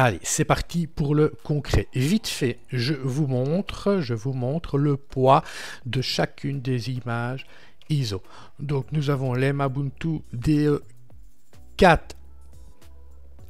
Allez, 0.00 0.20
c'est 0.22 0.44
parti 0.44 0.86
pour 0.86 1.16
le 1.16 1.34
concret. 1.42 1.88
Vite 1.92 2.28
fait, 2.28 2.60
je 2.68 2.94
vous 2.94 3.26
montre, 3.26 3.98
je 4.00 4.14
vous 4.14 4.32
montre 4.32 4.78
le 4.78 4.96
poids 4.96 5.42
de 5.86 6.00
chacune 6.02 6.60
des 6.60 6.90
images 6.90 7.48
ISO. 7.90 8.22
Donc 8.60 8.92
nous 8.92 9.10
avons 9.10 9.34
l'Emabuntu 9.34 10.20
DE4 10.36 11.98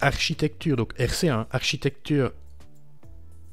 architecture, 0.01 0.79
donc 0.79 0.95
RC1, 0.99 1.45
architecture 1.51 2.33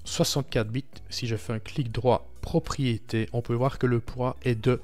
64 0.06 0.70
bits. 0.70 0.86
Si 1.10 1.28
je 1.28 1.36
fais 1.36 1.52
un 1.52 1.60
clic 1.60 1.92
droit 1.92 2.30
propriété, 2.40 3.28
on 3.34 3.42
peut 3.42 3.56
voir 3.56 3.78
que 3.78 3.88
le 3.88 4.00
poids 4.00 4.38
est 4.42 4.56
de 4.56 4.80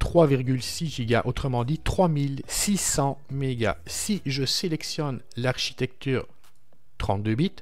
3,6 0.00 1.06
Go, 1.06 1.28
autrement 1.28 1.64
dit 1.64 1.78
3600 1.78 3.20
mégas. 3.30 3.76
Si 3.84 4.22
je 4.24 4.46
sélectionne 4.46 5.20
l'architecture 5.36 6.26
32 7.00 7.34
bits, 7.34 7.52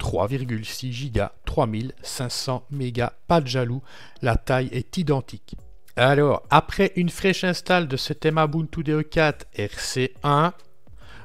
3,6 0.00 1.12
Go, 1.12 1.26
3500 1.44 2.64
mégas, 2.70 3.12
pas 3.28 3.40
de 3.40 3.46
jaloux, 3.46 3.82
la 4.22 4.36
taille 4.36 4.70
est 4.72 4.96
identique. 4.96 5.54
Alors, 5.94 6.42
après 6.50 6.92
une 6.96 7.10
fraîche 7.10 7.44
install 7.44 7.86
de 7.86 7.96
ce 7.98 8.14
thème 8.14 8.38
Ubuntu 8.38 8.80
DE4 8.80 9.42
RC1, 9.56 10.52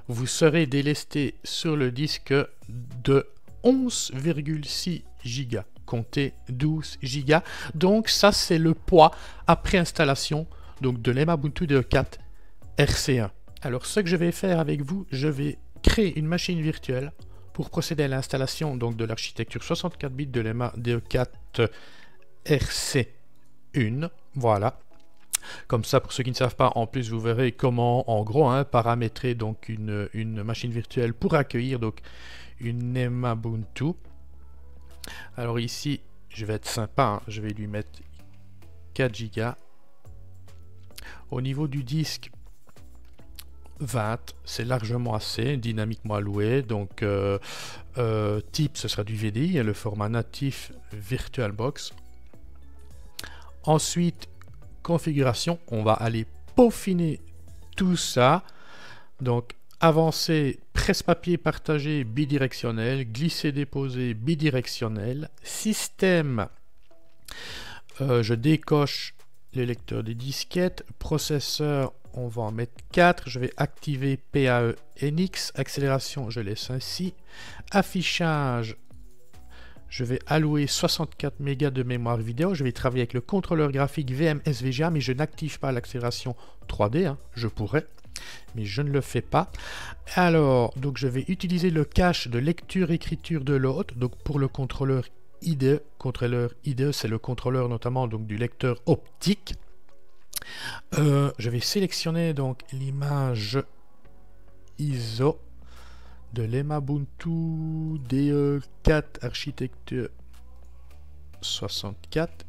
vous 0.09 0.27
serez 0.27 0.67
délesté 0.67 1.35
sur 1.43 1.77
le 1.77 1.91
disque 1.91 2.33
de 3.03 3.25
11,6 3.63 5.01
Go. 5.49 5.59
Comptez 5.85 6.33
12 6.49 6.99
Go. 7.25 7.37
Donc 7.75 8.09
ça, 8.09 8.33
c'est 8.33 8.57
le 8.59 8.73
poids 8.73 9.11
après 9.47 9.77
installation 9.77 10.47
donc 10.81 11.01
de 11.01 11.11
l'Emabuntu 11.11 11.65
DE4 11.65 12.19
RC1. 12.77 13.29
Alors 13.61 13.85
ce 13.85 14.01
que 14.01 14.07
je 14.09 14.17
vais 14.17 14.33
faire 14.33 14.59
avec 14.59 14.81
vous, 14.81 15.07
je 15.11 15.27
vais 15.29 15.57
créer 15.81 16.19
une 16.19 16.27
machine 16.27 16.61
virtuelle 16.61 17.13
pour 17.57 17.71
procéder 17.71 18.03
à 18.03 18.07
l'installation 18.07 18.77
donc 18.77 18.97
de 18.97 19.03
l'architecture 19.03 19.63
64 19.63 20.13
bits 20.13 20.27
de 20.27 20.41
l'EMA 20.41 20.71
DE4 20.77 21.69
RC1. 22.45 24.11
Voilà. 24.35 24.77
Comme 25.65 25.83
ça, 25.83 25.99
pour 25.99 26.11
ceux 26.13 26.21
qui 26.21 26.29
ne 26.29 26.35
savent 26.35 26.55
pas, 26.55 26.71
en 26.75 26.85
plus, 26.85 27.09
vous 27.09 27.19
verrez 27.19 27.53
comment, 27.53 28.07
en 28.11 28.23
gros, 28.23 28.47
hein, 28.47 28.63
paramétrer 28.63 29.33
donc 29.33 29.69
une, 29.69 30.43
machine 30.43 30.69
virtuelle 30.69 31.15
pour 31.15 31.33
accueillir 31.33 31.79
donc 31.79 32.01
une 32.59 32.95
Emabuntu. 32.95 33.93
Alors 35.35 35.59
ici, 35.59 36.01
je 36.29 36.45
vais 36.45 36.53
être 36.53 36.67
sympa, 36.67 37.05
hein, 37.05 37.21
je 37.27 37.41
vais 37.41 37.53
lui 37.53 37.65
mettre 37.65 38.03
4 38.93 39.19
Go. 39.35 39.41
Au 41.31 41.41
niveau 41.41 41.67
du 41.67 41.83
disque, 41.83 42.29
20, 43.79 44.35
c'est 44.45 44.65
largement 44.65 45.13
assez, 45.13 45.57
dynamiquement 45.57 46.15
alloué. 46.15 46.61
Donc, 46.61 47.03
euh, 47.03 47.39
euh, 47.97 48.41
type, 48.51 48.77
ce 48.77 48.87
sera 48.87 49.03
du 49.03 49.15
VDI, 49.15 49.63
le 49.63 49.73
format 49.73 50.09
natif 50.09 50.71
VirtualBox. 50.91 51.93
Ensuite, 53.63 54.29
configuration, 54.83 55.59
on 55.67 55.83
va 55.83 55.93
aller 55.93 56.25
peaufiner 56.55 57.19
tout 57.75 57.97
ça. 57.97 58.43
Donc, 59.21 59.53
avancer, 59.79 60.59
presse-papier 60.73 61.37
partagé 61.37 62.03
bidirectionnel, 62.03 63.11
glisser-déposer 63.11 64.13
bidirectionnel, 64.13 65.29
système, 65.43 66.47
euh, 68.01 68.23
je 68.23 68.33
décoche 68.33 69.13
les 69.53 69.65
lecteurs 69.65 70.03
des 70.03 70.15
disquettes, 70.15 70.83
processeur, 70.99 71.93
on 72.17 72.27
va 72.27 72.43
en 72.43 72.51
mettre 72.51 72.73
4. 72.91 73.29
Je 73.29 73.39
vais 73.39 73.51
activer 73.57 74.17
PAE 74.17 74.73
NX. 75.01 75.51
Accélération, 75.55 76.29
je 76.29 76.39
laisse 76.39 76.69
ainsi. 76.69 77.13
Affichage, 77.71 78.75
je 79.89 80.03
vais 80.03 80.19
allouer 80.27 80.67
64 80.67 81.39
mégas 81.39 81.69
de 81.69 81.83
mémoire 81.83 82.17
vidéo. 82.17 82.53
Je 82.53 82.63
vais 82.63 82.71
travailler 82.71 83.01
avec 83.01 83.13
le 83.13 83.21
contrôleur 83.21 83.71
graphique 83.71 84.11
VM 84.11 84.41
SVGA, 84.45 84.89
mais 84.89 84.99
je 84.99 85.13
n'active 85.13 85.59
pas 85.59 85.71
l'accélération 85.71 86.35
3D. 86.67 87.05
Hein. 87.05 87.17
Je 87.35 87.47
pourrais, 87.47 87.85
mais 88.55 88.65
je 88.65 88.81
ne 88.81 88.89
le 88.89 89.01
fais 89.01 89.21
pas. 89.21 89.51
Alors, 90.15 90.73
donc 90.75 90.97
je 90.97 91.07
vais 91.07 91.25
utiliser 91.27 91.69
le 91.69 91.85
cache 91.85 92.27
de 92.27 92.39
lecture-écriture 92.39 93.43
de 93.43 93.53
l'autre. 93.53 93.93
Donc 93.95 94.15
pour 94.23 94.39
le 94.39 94.47
contrôleur 94.47 95.05
IDE, 95.43 95.81
contrôleur 95.99 96.51
IDE, 96.65 96.91
c'est 96.91 97.07
le 97.07 97.19
contrôleur 97.19 97.69
notamment 97.69 98.07
donc 98.07 98.25
du 98.25 98.37
lecteur 98.37 98.81
optique. 98.87 99.55
Euh, 100.97 101.31
je 101.37 101.49
vais 101.49 101.59
sélectionner 101.59 102.33
donc 102.33 102.61
l'image 102.71 103.59
ISO 104.79 105.39
de 106.33 106.43
l'Emabuntu 106.43 107.99
DE4 108.09 109.23
architecture 109.25 110.09
64 111.41 112.45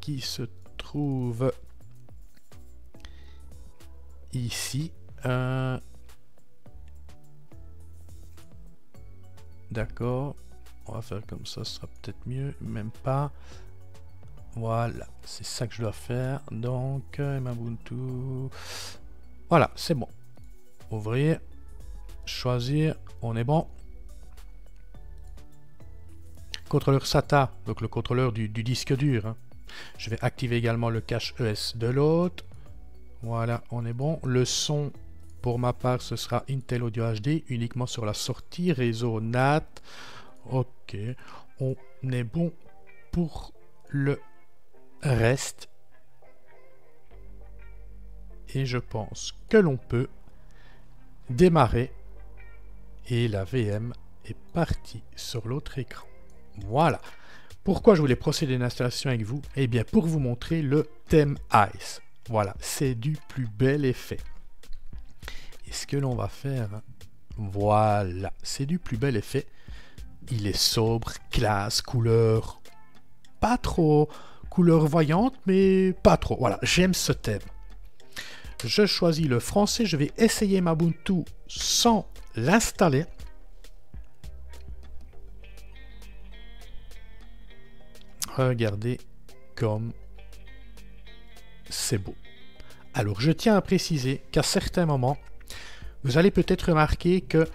qui 0.00 0.20
se 0.20 0.42
trouve 0.76 1.52
ici. 4.32 4.92
Euh, 5.26 5.78
d'accord. 9.70 10.36
On 10.86 10.92
va 10.92 11.02
faire 11.02 11.20
comme 11.26 11.44
ça, 11.44 11.64
ce 11.64 11.74
sera 11.74 11.86
peut-être 11.86 12.26
mieux. 12.26 12.54
Même 12.60 12.90
pas. 13.02 13.32
Voilà, 14.58 15.06
c'est 15.24 15.46
ça 15.46 15.68
que 15.68 15.74
je 15.74 15.82
dois 15.82 15.92
faire. 15.92 16.40
Donc, 16.50 17.20
euh, 17.20 17.38
Ubuntu. 17.38 17.94
Voilà, 19.48 19.70
c'est 19.76 19.94
bon. 19.94 20.08
Ouvrir, 20.90 21.38
choisir, 22.26 22.96
on 23.22 23.36
est 23.36 23.44
bon. 23.44 23.68
Contrôleur 26.68 27.06
SATA, 27.06 27.52
donc 27.66 27.80
le 27.80 27.88
contrôleur 27.88 28.32
du, 28.32 28.48
disque 28.48 28.96
dur. 28.96 29.26
Hein. 29.26 29.36
Je 29.96 30.10
vais 30.10 30.18
activer 30.22 30.56
également 30.56 30.90
le 30.90 31.00
cache 31.00 31.34
ES 31.38 31.76
de 31.76 31.86
l'autre. 31.86 32.44
Voilà, 33.22 33.62
on 33.70 33.86
est 33.86 33.92
bon. 33.92 34.18
Le 34.24 34.44
son, 34.44 34.90
pour 35.40 35.60
ma 35.60 35.72
part, 35.72 36.02
ce 36.02 36.16
sera 36.16 36.42
Intel 36.50 36.82
Audio 36.82 37.04
HD, 37.12 37.44
uniquement 37.48 37.86
sur 37.86 38.04
la 38.04 38.12
sortie 38.12 38.72
réseau 38.72 39.20
NAT. 39.20 39.66
Ok, 40.50 40.96
on 41.60 41.76
est 42.10 42.24
bon 42.24 42.52
pour 43.12 43.52
le 43.88 44.18
reste. 45.02 45.68
Et 48.54 48.66
je 48.66 48.78
pense 48.78 49.34
que 49.48 49.56
l'on 49.56 49.76
peut 49.76 50.08
démarrer. 51.30 51.92
Et 53.08 53.28
la 53.28 53.44
VM 53.44 53.94
est 54.26 54.36
partie 54.52 55.02
sur 55.16 55.48
l'autre 55.48 55.78
écran. 55.78 56.06
Voilà. 56.66 57.00
Pourquoi 57.64 57.94
je 57.94 58.00
voulais 58.00 58.16
procéder 58.16 58.54
à 58.54 58.56
une 58.56 58.62
installation 58.62 59.10
avec 59.10 59.22
vous? 59.22 59.42
Eh 59.56 59.66
bien, 59.66 59.84
pour 59.84 60.06
vous 60.06 60.18
montrer 60.18 60.62
le 60.62 60.88
thème 61.08 61.38
Ice. 61.74 62.00
Voilà, 62.28 62.54
c'est 62.60 62.94
du 62.94 63.16
plus 63.28 63.46
bel 63.46 63.84
effet. 63.84 64.18
Et 65.66 65.72
ce 65.72 65.86
que 65.86 65.96
l'on 65.96 66.14
va 66.14 66.28
faire, 66.28 66.68
voilà, 67.36 68.32
c'est 68.42 68.66
du 68.66 68.78
plus 68.78 68.96
bel 68.96 69.16
effet. 69.16 69.46
Il 70.30 70.46
est 70.46 70.56
sobre, 70.56 71.12
classe, 71.30 71.80
couleur, 71.80 72.60
pas 73.40 73.56
trop 73.56 74.08
couleur 74.58 74.88
voyante, 74.88 75.36
mais 75.46 75.92
pas 76.02 76.16
trop. 76.16 76.36
Voilà, 76.36 76.58
j'aime 76.62 76.92
ce 76.92 77.12
thème. 77.12 77.42
Je 78.64 78.86
choisis 78.86 79.28
le 79.28 79.38
français, 79.38 79.86
je 79.86 79.96
vais 79.96 80.10
essayer 80.18 80.60
Mabuntu 80.60 81.22
sans 81.46 82.08
l'installer. 82.34 83.04
Regardez 88.36 88.98
comme 89.54 89.92
c'est 91.70 91.98
beau. 91.98 92.16
Alors, 92.94 93.20
je 93.20 93.30
tiens 93.30 93.54
à 93.54 93.60
préciser 93.60 94.22
qu'à 94.32 94.42
certains 94.42 94.86
moments, 94.86 95.18
vous 96.02 96.18
allez 96.18 96.32
peut-être 96.32 96.70
remarquer 96.70 97.20
que 97.20 97.46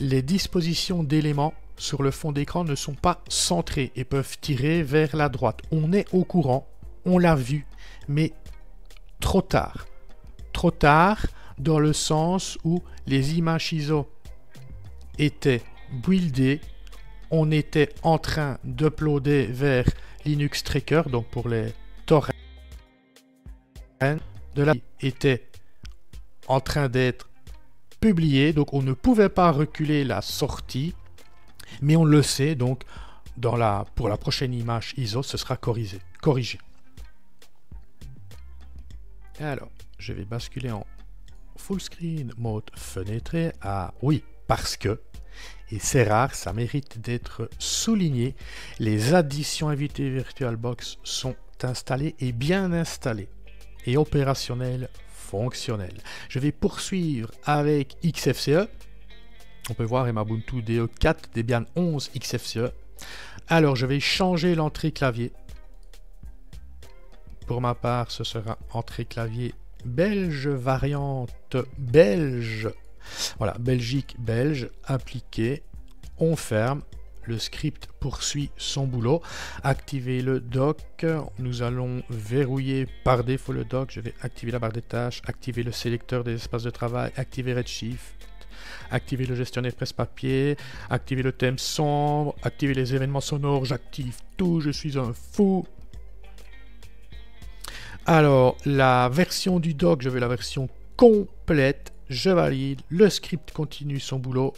les 0.00 0.22
dispositions 0.22 1.04
d'éléments 1.04 1.52
sur 1.78 2.02
le 2.02 2.10
fond 2.10 2.32
d'écran 2.32 2.64
ne 2.64 2.74
sont 2.74 2.94
pas 2.94 3.22
centrés 3.28 3.92
et 3.96 4.04
peuvent 4.04 4.38
tirer 4.40 4.82
vers 4.82 5.16
la 5.16 5.28
droite. 5.28 5.60
On 5.70 5.92
est 5.92 6.12
au 6.12 6.24
courant, 6.24 6.68
on 7.04 7.18
l'a 7.18 7.34
vu, 7.34 7.66
mais 8.08 8.32
trop 9.20 9.42
tard. 9.42 9.86
Trop 10.52 10.70
tard 10.70 11.26
dans 11.58 11.78
le 11.78 11.92
sens 11.92 12.58
où 12.64 12.82
les 13.06 13.38
images 13.38 13.72
ISO 13.72 14.08
étaient 15.18 15.62
buildées, 15.92 16.60
on 17.30 17.50
était 17.50 17.90
en 18.02 18.18
train 18.18 18.58
d'uploader 18.64 19.46
vers 19.46 19.86
Linux 20.24 20.62
Tracker, 20.62 21.02
donc 21.10 21.26
pour 21.26 21.48
les 21.48 21.72
torrents, 22.06 22.32
de 24.00 24.62
la 24.62 24.74
était 25.00 25.48
en 26.46 26.60
train 26.60 26.88
d'être 26.88 27.28
publié, 28.00 28.52
donc 28.52 28.72
on 28.72 28.82
ne 28.82 28.92
pouvait 28.92 29.28
pas 29.28 29.50
reculer 29.50 30.04
la 30.04 30.22
sortie 30.22 30.94
mais 31.80 31.96
on 31.96 32.04
le 32.04 32.22
sait, 32.22 32.54
donc 32.54 32.84
dans 33.36 33.56
la, 33.56 33.86
pour 33.94 34.08
la 34.08 34.16
prochaine 34.16 34.52
image 34.52 34.94
ISO, 34.96 35.22
ce 35.22 35.36
sera 35.36 35.56
corrigé. 35.56 36.00
corrigé. 36.20 36.58
Alors, 39.40 39.70
je 39.98 40.12
vais 40.12 40.24
basculer 40.24 40.70
en 40.70 40.84
full 41.56 41.80
screen 41.80 42.32
mode 42.36 42.70
fenêtré. 42.74 43.52
Ah 43.60 43.92
oui, 44.02 44.24
parce 44.46 44.76
que 44.76 45.00
et 45.70 45.78
c'est 45.78 46.04
rare, 46.04 46.34
ça 46.34 46.52
mérite 46.52 46.98
d'être 46.98 47.50
souligné, 47.58 48.34
les 48.78 49.12
additions 49.14 49.68
invitées 49.68 50.08
VirtualBox 50.08 50.98
sont 51.04 51.36
installées 51.62 52.14
et 52.20 52.32
bien 52.32 52.72
installées 52.72 53.28
et 53.84 53.96
opérationnelles, 53.98 54.88
fonctionnelles. 55.12 56.00
Je 56.30 56.38
vais 56.38 56.52
poursuivre 56.52 57.30
avec 57.44 57.96
XFCE. 58.02 58.68
On 59.70 59.74
peut 59.74 59.84
voir 59.84 60.08
Emabuntu 60.08 60.62
DE4 60.62 61.34
Debian 61.34 61.64
11 61.76 62.10
XFCE. 62.18 62.72
Alors 63.48 63.76
je 63.76 63.86
vais 63.86 64.00
changer 64.00 64.54
l'entrée 64.54 64.92
clavier. 64.92 65.32
Pour 67.46 67.60
ma 67.60 67.74
part, 67.74 68.10
ce 68.10 68.24
sera 68.24 68.58
entrée 68.72 69.04
clavier 69.04 69.54
belge 69.84 70.48
variante 70.48 71.56
belge. 71.78 72.68
Voilà, 73.38 73.56
Belgique, 73.58 74.16
belge, 74.18 74.68
appliqué. 74.84 75.62
On 76.18 76.36
ferme. 76.36 76.82
Le 77.24 77.38
script 77.38 77.88
poursuit 78.00 78.50
son 78.56 78.86
boulot. 78.86 79.20
Activer 79.62 80.22
le 80.22 80.40
dock. 80.40 81.04
Nous 81.38 81.62
allons 81.62 82.02
verrouiller 82.08 82.86
par 83.04 83.22
défaut 83.22 83.52
le 83.52 83.64
dock. 83.64 83.90
Je 83.90 84.00
vais 84.00 84.14
activer 84.22 84.50
la 84.50 84.58
barre 84.58 84.72
des 84.72 84.82
tâches, 84.82 85.20
activer 85.26 85.62
le 85.62 85.72
sélecteur 85.72 86.24
des 86.24 86.34
espaces 86.34 86.62
de 86.62 86.70
travail, 86.70 87.12
activer 87.16 87.52
Redshift, 87.52 88.27
activer 88.90 89.26
le 89.26 89.34
gestionnaire 89.34 89.74
presse-papier, 89.74 90.56
activer 90.90 91.22
le 91.22 91.32
thème 91.32 91.58
sombre, 91.58 92.34
activer 92.42 92.74
les 92.74 92.94
événements 92.94 93.20
sonores. 93.20 93.64
J'active 93.64 94.16
tout. 94.36 94.60
Je 94.60 94.70
suis 94.70 94.98
un 94.98 95.12
fou. 95.12 95.66
Alors, 98.06 98.56
la 98.64 99.10
version 99.10 99.60
du 99.60 99.74
doc, 99.74 100.02
je 100.02 100.08
veux 100.08 100.18
la 100.18 100.28
version 100.28 100.68
complète. 100.96 101.92
Je 102.08 102.30
valide. 102.30 102.80
Le 102.88 103.10
script 103.10 103.52
continue 103.52 104.00
son 104.00 104.18
boulot. 104.18 104.54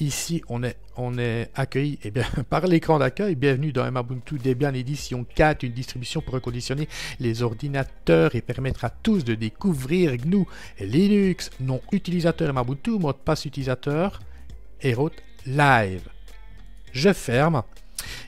Ici, 0.00 0.42
on 0.48 0.62
est, 0.62 0.76
on 0.96 1.18
est 1.18 1.50
accueilli 1.54 1.98
eh 2.02 2.10
bien, 2.10 2.24
par 2.48 2.66
l'écran 2.66 2.98
d'accueil. 2.98 3.34
Bienvenue 3.34 3.72
dans 3.72 3.86
Ubuntu 3.86 4.38
Debian 4.38 4.72
Edition 4.72 5.26
4, 5.34 5.64
une 5.64 5.72
distribution 5.72 6.22
pour 6.22 6.32
reconditionner 6.32 6.88
les 7.20 7.42
ordinateurs 7.42 8.34
et 8.34 8.40
permettre 8.40 8.86
à 8.86 8.90
tous 8.90 9.22
de 9.22 9.34
découvrir 9.34 10.16
GNU, 10.16 10.46
Linux, 10.80 11.50
nom 11.60 11.82
utilisateur 11.92 12.56
Ubuntu, 12.56 12.92
mot 12.92 13.12
de 13.12 13.18
passe 13.18 13.44
utilisateur 13.44 14.20
et 14.80 14.94
route 14.94 15.16
live. 15.44 16.08
Je 16.92 17.12
ferme. 17.12 17.64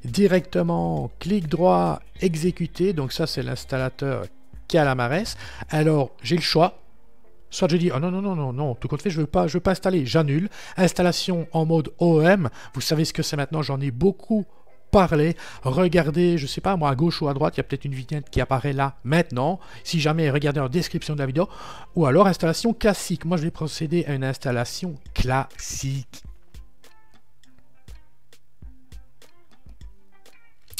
Directement, 0.04 1.10
clic 1.18 1.48
droit, 1.48 2.00
exécuter. 2.20 2.92
Donc 2.92 3.12
ça, 3.12 3.26
c'est 3.26 3.42
l'installateur 3.42 4.26
Calamares. 4.68 5.36
Alors, 5.70 6.10
j'ai 6.22 6.36
le 6.36 6.42
choix. 6.42 6.76
Soit 7.50 7.70
je 7.70 7.76
dis, 7.76 7.90
oh 7.94 7.98
non, 7.98 8.10
non, 8.10 8.22
non, 8.22 8.36
non, 8.36 8.52
non, 8.52 8.74
tout 8.74 8.88
compte 8.88 9.02
fait, 9.02 9.10
je 9.10 9.16
ne 9.16 9.22
veux, 9.22 9.26
pas, 9.26 9.46
je 9.46 9.54
veux 9.54 9.60
pas 9.60 9.72
installer, 9.72 10.06
j'annule. 10.06 10.48
Installation 10.76 11.48
en 11.52 11.66
mode 11.66 11.92
OEM, 11.98 12.48
vous 12.74 12.80
savez 12.80 13.04
ce 13.04 13.12
que 13.12 13.22
c'est 13.22 13.36
maintenant, 13.36 13.62
j'en 13.62 13.80
ai 13.80 13.90
beaucoup 13.90 14.46
parlé. 14.90 15.36
Regardez, 15.62 16.38
je 16.38 16.46
sais 16.46 16.60
pas, 16.60 16.76
moi, 16.76 16.90
à 16.90 16.94
gauche 16.94 17.22
ou 17.22 17.28
à 17.28 17.34
droite, 17.34 17.56
il 17.56 17.58
y 17.58 17.60
a 17.60 17.64
peut-être 17.64 17.84
une 17.84 17.94
vignette 17.94 18.30
qui 18.30 18.40
apparaît 18.40 18.72
là, 18.72 18.96
maintenant. 19.04 19.60
Si 19.84 20.00
jamais, 20.00 20.30
regardez 20.30 20.60
en 20.60 20.68
description 20.68 21.14
de 21.14 21.20
la 21.20 21.26
vidéo. 21.26 21.48
Ou 21.96 22.06
alors, 22.06 22.26
installation 22.26 22.72
classique. 22.72 23.24
Moi, 23.24 23.36
je 23.36 23.42
vais 23.42 23.50
procéder 23.50 24.04
à 24.06 24.14
une 24.14 24.24
installation 24.24 24.96
classique. 25.14 26.22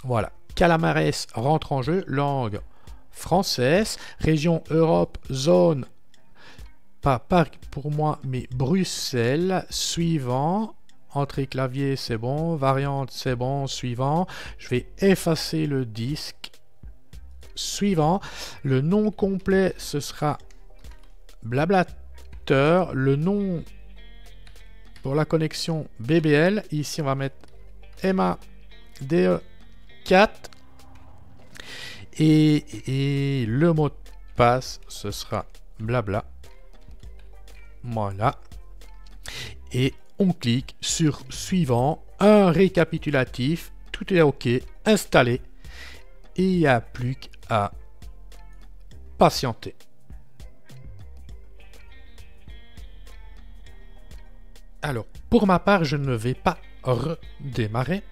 Voilà. 0.05 0.33
Calamares 0.55 1.27
rentre 1.35 1.73
en 1.73 1.83
jeu, 1.83 2.05
langue 2.07 2.61
française, 3.11 3.99
région 4.19 4.63
Europe, 4.71 5.19
zone, 5.31 5.85
pas 7.01 7.19
Paris 7.19 7.51
pour 7.71 7.91
moi, 7.91 8.19
mais 8.25 8.47
Bruxelles, 8.53 9.65
suivant, 9.71 10.75
entrée 11.13 11.47
clavier 11.47 11.97
c'est 11.97 12.19
bon, 12.19 12.57
variante 12.57 13.11
c'est 13.11 13.37
bon, 13.37 13.67
suivant, 13.67 14.27
je 14.59 14.69
vais 14.69 14.87
effacer 14.99 15.67
le 15.67 15.85
disque, 15.85 16.51
suivant, 17.55 18.21
le 18.63 18.81
nom 18.81 19.11
complet 19.11 19.75
ce 19.79 20.01
sera 20.01 20.39
blablateur, 21.43 22.95
le 22.95 23.17
nom 23.17 23.65
pour 25.03 25.15
la 25.15 25.25
connexion 25.25 25.89
BBL, 25.99 26.65
ici 26.71 27.01
on 27.01 27.07
va 27.07 27.15
mettre 27.15 27.37
Emma 28.03 28.39
DE4 29.03 30.29
et, 32.19 33.47
le 33.49 33.73
mot 33.73 33.89
de 33.89 33.95
passe, 34.37 34.81
ce 34.89 35.11
sera 35.11 35.47
blabla. 35.79 36.30
Voilà. 37.83 38.41
Et 39.73 39.95
on 40.19 40.33
clique 40.33 40.77
sur 40.81 41.23
suivant, 41.31 42.05
un 42.19 42.51
récapitulatif, 42.51 43.73
tout 43.93 44.13
est 44.13 44.21
OK, 44.21 44.49
installé. 44.85 45.41
Et 46.37 46.45
il 46.45 46.59
n'y 46.59 46.67
a 46.67 46.81
plus 46.81 47.17
qu'à 47.17 47.73
patienter. 49.19 49.75
Alors, 54.83 55.07
pour 55.29 55.47
ma 55.47 55.59
part, 55.59 55.85
je 55.85 55.97
ne 55.97 56.15
vais 56.15 56.35
pas 56.35 56.59
redémarrer 56.83 58.03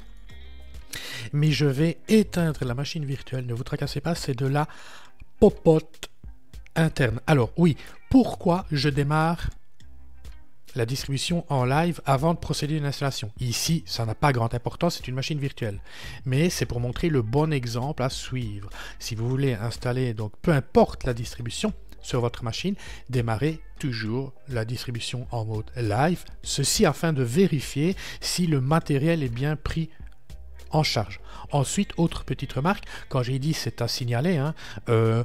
mais 1.32 1.50
je 1.50 1.66
vais 1.66 1.98
éteindre 2.08 2.64
la 2.64 2.74
machine 2.74 3.04
virtuelle. 3.04 3.46
Ne 3.46 3.54
vous 3.54 3.64
tracassez 3.64 4.00
pas, 4.00 4.14
c'est 4.14 4.36
de 4.36 4.46
la 4.46 4.68
popote 5.40 6.10
interne. 6.76 7.20
Alors 7.26 7.50
oui, 7.56 7.76
pourquoi 8.10 8.66
je 8.70 8.88
démarre 8.88 9.50
la 10.74 10.86
distribution 10.86 11.44
en 11.48 11.64
live 11.64 12.00
avant 12.04 12.34
de 12.34 12.38
procéder 12.38 12.74
à 12.74 12.78
une 12.78 12.86
installation. 12.86 13.30
Ici, 13.40 13.82
ça 13.86 14.04
n'a 14.06 14.14
pas 14.14 14.32
grande 14.32 14.54
importance, 14.54 14.96
c'est 14.96 15.08
une 15.08 15.14
machine 15.14 15.38
virtuelle. 15.38 15.80
Mais 16.24 16.50
c'est 16.50 16.66
pour 16.66 16.80
montrer 16.80 17.08
le 17.08 17.22
bon 17.22 17.52
exemple 17.52 18.02
à 18.02 18.10
suivre. 18.10 18.68
Si 18.98 19.14
vous 19.14 19.28
voulez 19.28 19.54
installer, 19.54 20.14
donc 20.14 20.32
peu 20.42 20.52
importe 20.52 21.04
la 21.04 21.14
distribution 21.14 21.72
sur 22.00 22.20
votre 22.20 22.44
machine, 22.44 22.74
démarrez 23.10 23.60
toujours 23.78 24.32
la 24.48 24.64
distribution 24.64 25.26
en 25.30 25.44
mode 25.44 25.70
live. 25.76 26.24
Ceci 26.42 26.86
afin 26.86 27.12
de 27.12 27.22
vérifier 27.22 27.96
si 28.20 28.46
le 28.46 28.60
matériel 28.60 29.22
est 29.22 29.28
bien 29.28 29.56
pris 29.56 29.90
en 30.70 30.82
charge. 30.82 31.20
Ensuite, 31.50 31.92
autre 31.96 32.24
petite 32.24 32.52
remarque, 32.52 32.84
quand 33.08 33.22
j'ai 33.22 33.38
dit 33.38 33.54
c'est 33.54 33.80
à 33.80 33.88
signaler, 33.88 34.36
hein, 34.36 34.54
euh, 34.88 35.24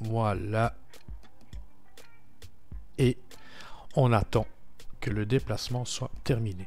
Voilà. 0.00 0.74
Et 2.98 3.16
on 3.94 4.12
attend 4.12 4.46
que 5.00 5.10
le 5.10 5.24
déplacement 5.24 5.84
soit 5.84 6.10
terminé. 6.24 6.66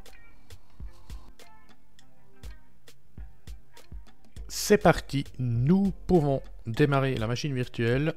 C'est 4.48 4.78
parti, 4.78 5.26
nous 5.40 5.92
pouvons 6.08 6.42
démarrer 6.66 7.16
la 7.16 7.28
machine 7.28 7.54
virtuelle. 7.54 8.14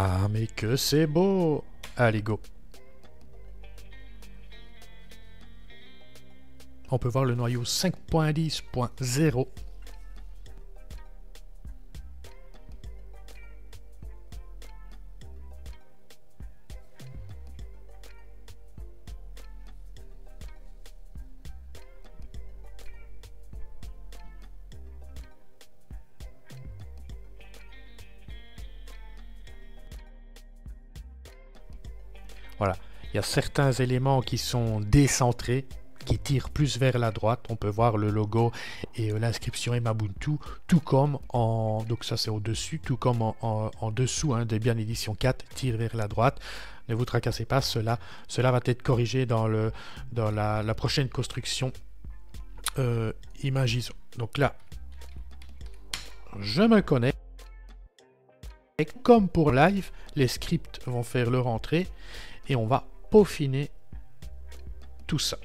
Ah 0.00 0.28
mais 0.30 0.46
que 0.46 0.76
c'est 0.76 1.08
beau. 1.08 1.64
Allez 1.96 2.22
go. 2.22 2.38
On 6.88 6.98
peut 6.98 7.08
voir 7.08 7.24
le 7.24 7.34
noyau 7.34 7.64
5.10.0 7.64 9.48
y 33.18 33.20
a 33.20 33.22
certains 33.22 33.72
éléments 33.72 34.22
qui 34.22 34.38
sont 34.38 34.80
décentrés, 34.80 35.66
qui 36.04 36.18
tirent 36.20 36.50
plus 36.50 36.78
vers 36.78 36.98
la 36.98 37.10
droite. 37.10 37.44
On 37.48 37.56
peut 37.56 37.68
voir 37.68 37.96
le 37.96 38.10
logo 38.10 38.52
et 38.94 39.10
euh, 39.10 39.18
l'inscription 39.18 39.74
Emabuntu, 39.74 40.38
tout 40.68 40.78
comme 40.78 41.18
en, 41.30 41.82
donc 41.82 42.04
ça 42.04 42.16
c'est 42.16 42.30
au-dessus, 42.30 42.78
tout 42.78 42.96
comme 42.96 43.22
en, 43.22 43.90
dessous 43.90 44.34
hein, 44.34 44.46
Debian 44.46 44.78
Edition 44.78 45.16
4 45.16 45.44
tire 45.56 45.76
vers 45.76 45.96
la 45.96 46.06
droite. 46.06 46.38
Ne 46.88 46.94
vous 46.94 47.04
tracassez 47.04 47.44
pas, 47.44 47.60
cela, 47.60 47.98
cela 48.28 48.52
va 48.52 48.60
être 48.64 48.82
corrigé 48.84 49.26
dans, 49.26 49.48
le, 49.48 49.72
dans 50.12 50.30
la, 50.30 50.74
prochaine 50.74 51.08
construction 51.08 51.72
euh, 52.78 53.12
Imagison. 53.42 53.94
Donc 54.16 54.38
là, 54.38 54.54
je 56.38 56.62
me 56.62 56.80
connais. 56.82 57.12
Et 58.78 58.84
comme 58.84 59.28
pour 59.28 59.50
live, 59.50 59.90
les 60.14 60.28
scripts 60.28 60.80
vont 60.86 61.02
faire 61.02 61.30
leur 61.30 61.48
entrée 61.48 61.88
et 62.48 62.54
on 62.54 62.66
va 62.66 62.86
peaufiner 63.10 63.70
tout 65.06 65.18
ça. 65.18 65.38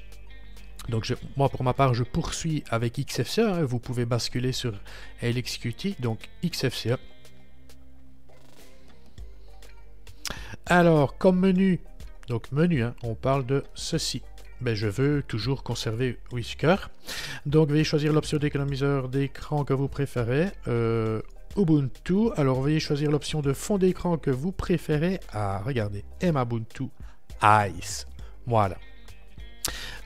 Donc 0.88 1.12
moi 1.36 1.48
pour 1.48 1.64
ma 1.64 1.72
part 1.72 1.94
je 1.94 2.04
poursuis 2.04 2.62
avec 2.70 2.94
XFCE, 2.94 3.38
hein. 3.38 3.62
vous 3.64 3.78
pouvez 3.78 4.04
basculer 4.04 4.52
sur 4.52 4.72
LXQT, 5.22 6.00
donc 6.00 6.28
XFCE. 6.44 6.98
Alors 10.66 11.16
comme 11.18 11.40
menu, 11.40 11.80
donc 12.28 12.52
menu, 12.52 12.82
hein, 12.82 12.94
on 13.02 13.14
parle 13.14 13.46
de 13.46 13.64
ceci. 13.74 14.22
Ben, 14.60 14.74
je 14.74 14.86
veux 14.86 15.22
toujours 15.26 15.62
conserver 15.62 16.18
Whisker. 16.32 16.76
Donc 17.44 17.68
veuillez 17.68 17.84
choisir 17.84 18.12
l'option 18.12 18.38
d'économiseur 18.38 19.08
d'écran 19.08 19.64
que 19.64 19.74
vous 19.74 19.88
préférez. 19.88 20.52
Euh, 20.68 21.20
Ubuntu. 21.56 22.30
Alors 22.36 22.62
veuillez 22.62 22.80
choisir 22.80 23.10
l'option 23.10 23.42
de 23.42 23.52
fond 23.52 23.78
d'écran 23.78 24.16
que 24.16 24.30
vous 24.30 24.52
préférez. 24.52 25.20
Ah, 25.32 25.60
regardez, 25.64 26.04
Ubuntu 26.22 26.88
Ice. 27.44 28.06
Voilà. 28.46 28.76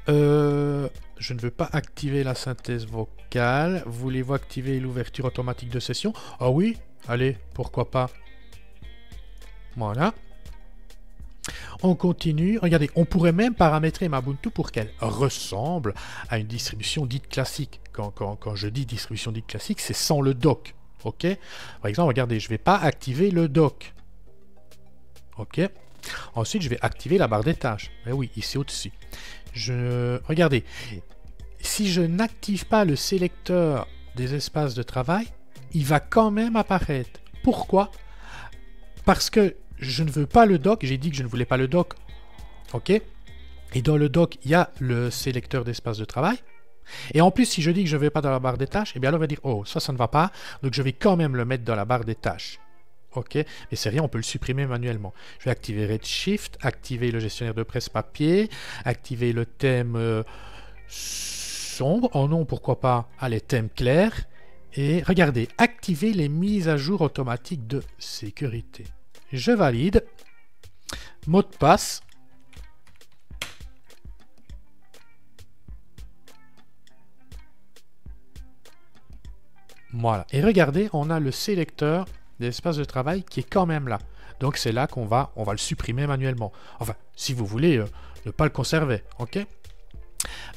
Euh, 0.09 0.89
je 1.19 1.35
ne 1.35 1.41
veux 1.41 1.51
pas 1.51 1.69
activer 1.73 2.25
la 2.25 2.35
synthèse 2.35 2.87
vocale. 2.87 3.83
Voulez-vous 3.87 4.35
activer 4.35 4.81
l'ouverture 4.81 5.27
automatique 5.27 5.71
de 5.71 5.81
session? 5.81 6.13
Ah 6.41 6.51
oui 6.51 6.77
Allez, 7.07 7.37
pourquoi 7.55 7.91
pas 7.91 8.11
Voilà. 9.77 10.15
On 11.83 11.95
continue. 11.95 12.59
Regardez, 12.59 12.91
on 12.97 13.05
pourrait 13.05 13.33
même 13.33 13.55
paramétrer 13.55 14.09
ma 14.09 14.19
Ubuntu 14.19 14.51
pour 14.51 14.73
qu'elle 14.73 14.91
ressemble 15.01 15.95
à 16.29 16.39
une 16.39 16.47
distribution 16.47 17.07
dite 17.07 17.29
classique. 17.29 17.81
Quand, 17.93 18.55
je 18.55 18.69
dis 18.69 18.87
distribution 18.87 19.33
dite 19.33 19.47
classique, 19.47 19.81
c'est 19.81 19.95
sans 19.95 20.21
le 20.21 20.35
dock. 20.35 20.75
OK? 21.05 21.27
Par 21.81 21.89
exemple, 21.89 22.09
regardez, 22.09 22.41
je 22.41 22.47
ne 22.47 22.51
vais 22.51 22.59
pas 22.59 22.77
activer 22.77 23.31
le 23.31 23.49
dock. 23.49 23.95
OK? 25.37 25.61
Ensuite, 26.35 26.63
je 26.63 26.69
vais 26.69 26.79
activer 26.81 27.19
la 27.19 27.29
barre 27.29 27.45
des 27.45 27.55
tâches. 27.55 27.91
Eh 28.07 28.13
oui, 28.13 28.31
ici 28.37 28.59
au-dessus. 28.59 28.93
Je... 29.53 30.21
Regardez, 30.25 30.65
si 31.61 31.91
je 31.91 32.03
n'active 32.03 32.67
pas 32.67 32.85
le 32.85 32.97
sélecteur 32.97 33.87
des 34.17 34.35
espaces 34.35 34.75
de 34.75 34.83
travail, 34.83 35.27
il 35.73 35.85
va 35.85 36.01
quand 36.01 36.31
même 36.31 36.57
apparaître. 36.57 37.21
Pourquoi? 37.43 37.91
Parce 39.05 39.31
que 39.31 39.57
je 39.79 40.03
ne 40.03 40.11
veux 40.11 40.27
pas 40.27 40.47
le 40.47 40.59
dock. 40.59 40.81
J'ai 40.83 40.99
dit 40.99 41.11
que 41.11 41.17
je 41.17 41.23
ne 41.23 41.29
voulais 41.29 41.45
pas 41.45 41.57
le 41.57 41.69
dock. 41.69 41.95
OK? 42.73 42.91
Et 43.75 43.83
dans 43.83 43.97
le 43.97 44.09
dock, 44.09 44.39
il 44.45 44.51
y 44.51 44.55
a 44.55 44.71
le 44.81 45.11
sélecteur 45.11 45.65
d'espace 45.65 45.99
de 45.99 46.05
travail. 46.05 46.39
Et 47.13 47.21
en 47.21 47.31
plus, 47.31 47.45
si 47.45 47.63
je 47.63 47.71
dis 47.71 47.85
que 47.85 47.91
je 47.91 47.97
ne 47.97 48.01
vais 48.01 48.11
pas 48.11 48.21
dans 48.21 48.31
la 48.31 48.39
barre 48.39 48.57
des 48.57 48.67
tâches, 48.67 48.93
eh 48.97 48.99
bien 48.99 49.09
alors 49.09 49.19
on 49.19 49.21
va 49.21 49.27
dire, 49.27 49.41
oh, 49.43 49.65
ça, 49.67 49.79
ça 49.79 49.93
ne 49.93 49.99
va 49.99 50.09
pas, 50.09 50.33
donc 50.63 50.73
je 50.73 50.83
vais 50.83 50.93
quand 50.93 51.17
même 51.17 51.37
le 51.37 51.45
mettre 51.45 51.65
dans 51.65 51.75
la 51.75 51.85
barre 51.85 52.05
des 52.05 52.15
tâches. 52.15 52.59
OK 53.15 53.35
Mais 53.37 53.47
c'est 53.73 53.89
rien, 53.89 54.03
on 54.03 54.09
peut 54.09 54.19
le 54.19 54.25
supprimer 54.25 54.67
manuellement. 54.67 55.15
Je 55.39 55.47
vais 55.47 55.51
activer 55.51 55.87
Redshift, 55.87 56.59
activer 56.61 57.11
le 57.11 57.21
gestionnaire 57.21 57.55
de 57.55 57.63
presse-papier, 57.63 58.51
activer 58.85 59.33
le 59.33 59.47
thème 59.47 59.97
euh, 59.97 60.23
sombre. 60.89 62.11
Oh 62.15 62.29
non, 62.29 62.45
pourquoi 62.45 62.81
pas 62.81 63.09
Allez, 63.19 63.41
thème 63.41 63.71
clair. 63.71 64.13
Et 64.75 65.03
regardez, 65.03 65.49
activer 65.57 66.13
les 66.13 66.29
mises 66.29 66.69
à 66.69 66.77
jour 66.77 67.01
automatiques 67.01 67.67
de 67.67 67.83
sécurité. 67.99 68.85
Je 69.33 69.53
valide. 69.53 70.05
Mot 71.27 71.43
de 71.43 71.49
passe. 71.49 72.03
Voilà. 79.93 80.27
Et 80.33 80.43
regardez, 80.43 80.89
on 80.93 81.11
a 81.11 81.19
le 81.19 81.31
sélecteur 81.31 82.07
d'espace 82.41 82.77
de 82.77 82.85
travail 82.85 83.23
qui 83.23 83.41
est 83.41 83.49
quand 83.49 83.67
même 83.67 83.89
là. 83.89 83.99
Donc 84.41 84.57
c'est 84.57 84.73
là 84.73 84.87
qu'on 84.87 85.07
va, 85.07 85.33
on 85.37 85.45
va 85.45 85.53
le 85.53 85.59
supprimer 85.59 86.07
manuellement. 86.07 86.53
Enfin, 86.81 86.95
si 87.17 87.33
vous 87.33 87.47
voulez 87.47 87.79
euh, 87.79 87.87
ne 88.27 88.31
pas 88.31 88.45
le 88.45 88.51
conserver, 88.51 89.03
ok? 89.19 89.45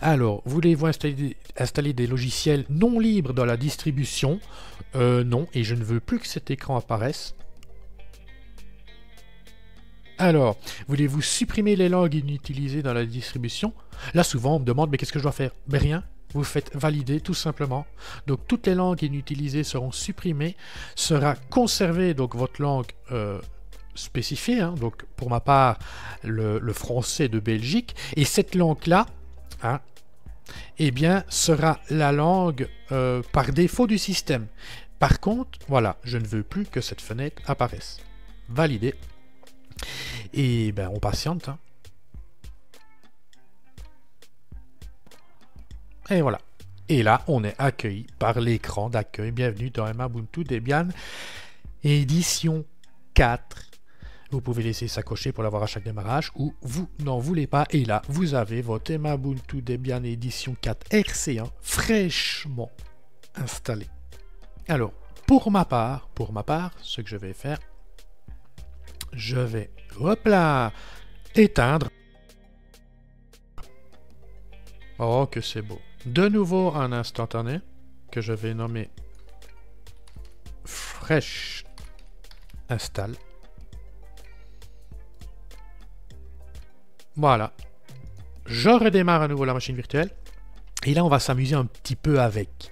Alors, 0.01 0.41
voulez-vous 0.45 0.87
installer, 0.87 1.93
des 1.93 2.07
logiciels 2.07 2.65
non 2.69 2.99
libres 2.99 3.33
dans 3.33 3.45
la 3.45 3.57
distribution? 3.57 4.39
Euh, 4.95 5.23
Non, 5.23 5.47
et 5.53 5.63
je 5.63 5.75
ne 5.75 5.83
veux 5.83 5.99
plus 5.99 6.19
que 6.19 6.27
cet 6.27 6.49
écran 6.49 6.77
apparaisse. 6.77 7.35
Alors, 10.17 10.57
voulez-vous 10.87 11.21
supprimer 11.21 11.75
les 11.75 11.89
langues 11.89 12.15
inutilisées 12.15 12.83
dans 12.83 12.93
la 12.93 13.05
distribution? 13.05 13.73
Là, 14.13 14.23
souvent, 14.23 14.55
on 14.55 14.59
me 14.59 14.65
demande, 14.65 14.89
mais 14.89 14.97
qu'est-ce 14.97 15.13
que 15.13 15.19
je 15.19 15.23
dois 15.23 15.31
faire? 15.31 15.51
Ben 15.67 15.79
rien, 15.79 16.03
vous 16.33 16.43
faites 16.43 16.75
valider 16.75 17.19
tout 17.21 17.33
simplement. 17.33 17.85
Donc 18.27 18.47
toutes 18.47 18.67
les 18.67 18.75
langues 18.75 19.03
inutilisées 19.03 19.63
seront 19.63 19.91
supprimées, 19.91 20.55
sera 20.95 21.35
conservée 21.35 22.13
donc 22.13 22.35
votre 22.35 22.61
langue 22.61 22.91
euh, 23.11 23.39
spécifiée, 23.95 24.61
hein. 24.61 24.73
donc 24.79 25.03
pour 25.15 25.29
ma 25.29 25.39
part 25.39 25.77
le, 26.23 26.59
français 26.73 27.27
de 27.27 27.39
Belgique, 27.39 27.95
et 28.15 28.25
cette 28.25 28.55
langue-là, 28.55 29.05
hein, 29.63 29.79
eh 30.79 30.91
bien, 30.91 31.23
sera 31.29 31.79
la 31.89 32.11
langue 32.11 32.67
euh, 32.91 33.21
par 33.31 33.51
défaut 33.51 33.87
du 33.87 33.97
système. 33.97 34.47
Par 34.99 35.19
contre, 35.19 35.59
voilà, 35.67 35.97
je 36.03 36.17
ne 36.17 36.25
veux 36.25 36.43
plus 36.43 36.65
que 36.65 36.81
cette 36.81 37.01
fenêtre 37.01 37.41
apparaisse. 37.47 37.99
Valider. 38.49 38.93
Et 40.33 40.71
ben, 40.71 40.89
on 40.93 40.99
patiente. 40.99 41.49
Hein. 41.49 41.57
Et 46.11 46.21
voilà. 46.21 46.39
Et 46.89 47.03
là, 47.03 47.21
on 47.27 47.41
est 47.45 47.55
accueilli 47.57 48.05
par 48.19 48.41
l'écran 48.41 48.89
d'accueil. 48.89 49.31
Bienvenue 49.31 49.69
dans 49.69 49.87
Ubuntu 49.87 50.43
Debian 50.43 50.89
édition 51.85 52.65
4. 53.13 53.39
Vous 54.29 54.41
pouvez 54.41 54.61
laisser 54.61 54.89
ça 54.89 55.03
pour 55.03 55.41
l'avoir 55.41 55.63
à 55.63 55.67
chaque 55.67 55.85
démarrage 55.85 56.29
ou 56.35 56.53
vous 56.61 56.89
n'en 56.99 57.17
voulez 57.17 57.47
pas. 57.47 57.65
Et 57.69 57.85
là, 57.85 58.01
vous 58.09 58.33
avez 58.33 58.61
votre 58.61 58.91
Ubuntu 58.91 59.61
Debian 59.61 60.03
édition 60.03 60.53
4 60.61 60.89
RC1 60.89 61.49
fraîchement 61.61 62.71
installé. 63.35 63.87
Alors, 64.67 64.91
pour 65.25 65.49
ma 65.49 65.63
part, 65.63 66.09
pour 66.13 66.33
ma 66.33 66.43
part, 66.43 66.73
ce 66.81 66.99
que 66.99 67.07
je 67.07 67.15
vais 67.15 67.31
faire, 67.31 67.59
je 69.13 69.39
vais, 69.39 69.71
hop 69.97 70.25
là, 70.25 70.73
éteindre. 71.35 71.87
Oh, 74.99 75.25
que 75.25 75.39
c'est 75.39 75.61
beau 75.61 75.79
de 76.05 76.27
nouveau 76.27 76.73
un 76.75 76.91
instantané 76.91 77.59
que 78.11 78.21
je 78.21 78.33
vais 78.33 78.53
nommer 78.53 78.89
fresh 80.65 81.63
install. 82.69 83.15
Voilà. 87.15 87.53
je 88.45 88.69
redémarre 88.69 89.21
à 89.21 89.27
nouveau 89.27 89.45
la 89.45 89.53
machine 89.53 89.75
virtuelle. 89.75 90.09
Et 90.85 90.93
là, 90.93 91.05
on 91.05 91.09
va 91.09 91.19
s'amuser 91.19 91.55
un 91.55 91.65
petit 91.65 91.95
peu 91.95 92.19
avec. 92.19 92.71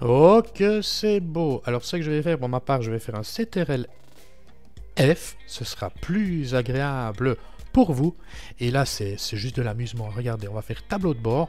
Oh 0.00 0.42
que 0.54 0.80
c'est 0.80 1.18
beau 1.18 1.60
Alors 1.64 1.84
ce 1.84 1.96
que 1.96 2.02
je 2.02 2.10
vais 2.10 2.22
faire 2.22 2.38
pour 2.38 2.48
ma 2.48 2.60
part, 2.60 2.82
je 2.82 2.90
vais 2.90 3.00
faire 3.00 3.16
un 3.16 3.22
CTRL 3.22 3.86
F. 4.96 5.36
Ce 5.46 5.64
sera 5.64 5.90
plus 5.90 6.54
agréable 6.54 7.36
pour 7.72 7.92
vous. 7.92 8.16
Et 8.60 8.70
là, 8.70 8.84
c'est 8.84 9.16
juste 9.32 9.56
de 9.56 9.62
l'amusement. 9.62 10.08
Regardez, 10.08 10.48
on 10.48 10.54
va 10.54 10.62
faire 10.62 10.86
tableau 10.86 11.14
de 11.14 11.20
bord. 11.20 11.48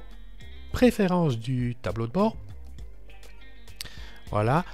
Préférence 0.71 1.37
du 1.37 1.75
tableau 1.81 2.07
de 2.07 2.11
bord. 2.11 2.37
Voilà. 4.29 4.65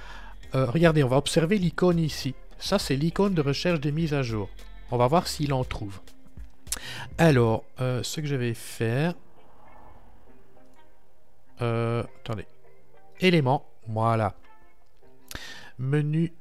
Euh, 0.54 0.66
regardez, 0.66 1.02
on 1.02 1.08
va 1.08 1.16
observer 1.16 1.58
l'icône 1.58 1.98
ici. 1.98 2.34
Ça, 2.58 2.78
c'est 2.78 2.96
l'icône 2.96 3.34
de 3.34 3.40
recherche 3.40 3.80
des 3.80 3.92
mises 3.92 4.14
à 4.14 4.22
jour. 4.22 4.48
On 4.90 4.98
va 4.98 5.06
voir 5.06 5.26
s'il 5.26 5.52
en 5.52 5.64
trouve. 5.64 6.00
Alors, 7.18 7.64
euh, 7.80 8.02
ce 8.02 8.20
que 8.20 8.26
je 8.26 8.36
vais 8.36 8.54
faire... 8.54 9.14
Euh, 11.62 12.02
attendez 12.20 12.46
éléments. 13.20 13.66
Voilà. 13.88 14.34
Menu 15.78 16.32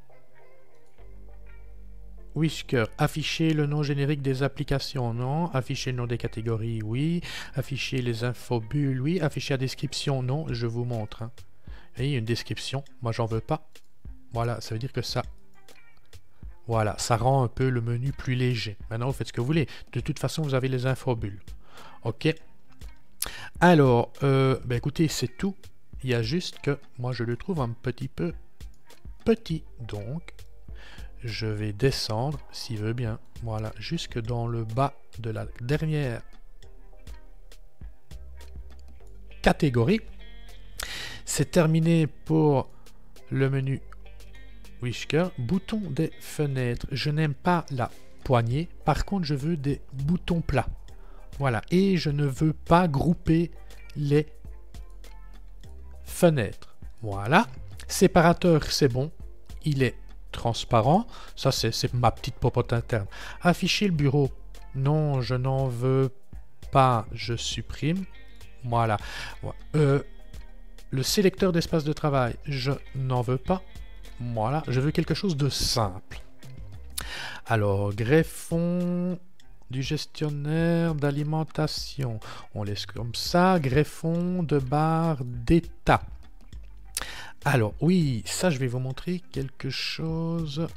Whisker. 2.36 2.86
Afficher 2.98 3.54
le 3.54 3.66
nom 3.66 3.82
générique 3.82 4.22
des 4.22 4.44
applications, 4.44 5.14
non. 5.14 5.48
Afficher 5.52 5.92
le 5.92 5.98
nom 5.98 6.08
des 6.08 6.18
catégories, 6.18 6.82
oui. 6.84 7.22
Afficher 7.56 8.02
les 8.02 8.24
infobules, 8.24 9.02
oui. 9.02 9.20
Afficher 9.22 9.54
la 9.54 9.58
description, 9.58 10.22
non. 10.22 10.46
Je 10.50 10.68
vous 10.68 10.86
montre. 10.86 11.24
Hein. 11.24 11.32
une 11.98 12.26
description. 12.26 12.84
Moi, 13.02 13.12
j'en 13.12 13.26
veux 13.26 13.42
pas. 13.42 13.68
Voilà, 14.34 14.60
ça 14.60 14.76
veut 14.76 14.80
dire 14.80 14.92
que 14.92 15.02
ça... 15.02 15.24
Voilà, 16.68 16.96
ça 16.98 17.16
rend 17.16 17.44
un 17.44 17.48
peu 17.48 17.70
le 17.70 17.80
menu 17.80 18.12
plus 18.12 18.36
léger. 18.36 18.76
Maintenant, 18.90 19.08
vous 19.08 19.14
faites 19.14 19.28
ce 19.28 19.34
que 19.34 19.40
vous 19.40 19.48
voulez. 19.48 19.68
De 19.94 20.00
toute 20.00 20.20
façon, 20.20 20.42
vous 20.42 20.56
avez 20.56 20.68
les 20.68 20.88
infobules. 20.88 21.40
OK 22.04 22.28
Alors, 23.62 24.12
euh, 24.24 24.60
ben 24.66 24.76
écoutez, 24.76 25.08
c'est 25.08 25.38
tout 25.38 25.56
il 26.06 26.10
y 26.10 26.14
a 26.14 26.22
juste 26.22 26.60
que 26.60 26.78
moi 27.00 27.14
je 27.14 27.24
le 27.24 27.36
trouve 27.36 27.60
un 27.60 27.70
petit 27.70 28.08
peu 28.08 28.32
petit. 29.24 29.64
Donc, 29.80 30.36
je 31.24 31.48
vais 31.48 31.74
descendre, 31.74 32.40
s'il 32.52 32.78
veut 32.78 32.94
bien, 32.94 33.20
voilà, 33.42 33.74
jusque 33.80 34.22
dans 34.22 34.46
le 34.46 34.66
bas 34.66 34.94
de 35.18 35.32
la 35.32 35.48
dernière 35.62 36.22
catégorie. 39.42 40.00
C'est 41.26 41.50
terminé 41.50 42.06
pour 42.06 42.70
le 43.32 43.50
menu 43.50 43.82
Whisker. 44.84 45.30
Bouton 45.40 45.82
des 45.90 46.12
fenêtres. 46.20 46.86
Je 46.92 47.10
n'aime 47.10 47.34
pas 47.34 47.66
la 47.72 47.90
poignée. 48.24 48.70
Par 48.86 49.06
contre, 49.06 49.26
je 49.26 49.34
veux 49.34 49.58
des 49.58 49.82
boutons 49.92 50.42
plats. 50.42 50.70
Voilà. 51.40 51.64
Et 51.72 51.98
je 51.98 52.12
ne 52.12 52.28
veux 52.28 52.54
pas 52.54 52.88
grouper 52.88 53.50
les 53.96 54.28
fenêtre. 56.06 56.76
Voilà. 57.02 57.48
Séparateur, 57.88 58.64
c'est 58.66 58.88
bon. 58.88 59.12
Il 59.64 59.84
est 59.84 59.96
transparent. 60.32 61.08
Ça, 61.36 61.52
c'est 61.52 61.94
ma 61.94 62.12
petite 62.12 62.36
popote 62.36 62.74
interne. 62.74 63.08
Afficher 63.42 63.88
le 63.88 63.94
bureau. 63.94 64.32
Non, 64.76 65.22
je 65.22 65.36
n'en 65.36 65.68
veux 65.68 66.12
pas. 66.72 67.06
Je 67.12 67.36
supprime. 67.36 68.06
Voilà. 68.64 68.98
Euh, 69.76 70.02
le 70.92 71.04
sélecteur 71.04 71.52
d'espace 71.52 71.84
de 71.84 71.94
travail. 71.94 72.36
Je 72.46 72.72
n'en 72.96 73.22
veux 73.22 73.38
pas. 73.38 73.62
Voilà. 74.20 74.64
Je 74.68 74.80
veux 74.80 74.92
quelque 74.92 75.14
chose 75.14 75.38
de 75.38 75.50
simple. 75.50 76.22
Alors, 77.46 77.94
greffon 77.94 79.20
du 79.70 79.82
gestionnaire 79.82 80.96
d'alimentation. 80.96 82.20
On 82.54 82.64
laisse 82.64 82.86
comme 82.86 83.16
ça, 83.16 83.60
greffon 83.60 84.44
de 84.44 84.60
barre 84.60 85.24
d'état. 85.24 86.02
Alors 87.44 87.74
oui, 87.82 88.24
ça 88.26 88.50
je 88.50 88.58
vais 88.58 88.68
vous 88.68 88.80
montrer 88.80 89.22
quelque 89.32 89.70
chose 89.70 90.68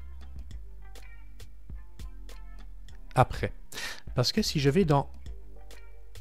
après. 3.14 3.53
Parce 4.14 4.33
que 4.33 4.42
si 4.42 4.61
je 4.61 4.70
vais 4.70 4.85
dans 4.85 5.09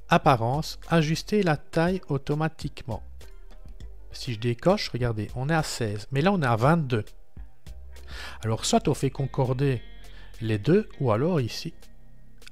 apparence, 0.10 0.80
ajuster 0.88 1.43
la 1.43 1.58
taille 1.58 2.01
automatiquement. 2.08 3.03
Si 4.12 4.34
je 4.34 4.39
décoche, 4.39 4.89
regardez, 4.89 5.30
on 5.36 5.49
est 5.49 5.53
à 5.53 5.63
16, 5.63 6.08
mais 6.12 6.21
là 6.21 6.32
on 6.32 6.41
est 6.41 6.47
à 6.47 6.56
22. 6.56 7.03
Alors 8.41 8.65
soit 8.65 8.88
on 8.88 8.93
fait 8.93 9.10
concorder 9.10 9.82
les 10.41 10.58
deux, 10.58 10.88
ou 10.99 11.12
alors 11.12 11.41
ici, 11.41 11.73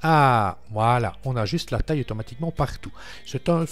ah, 0.03 0.58
voilà, 0.71 1.15
on 1.23 1.36
ajuste 1.36 1.71
la 1.71 1.79
taille 1.79 2.01
automatiquement 2.01 2.51
partout. 2.51 2.91
C'est 3.25 3.49
un, 3.49 3.65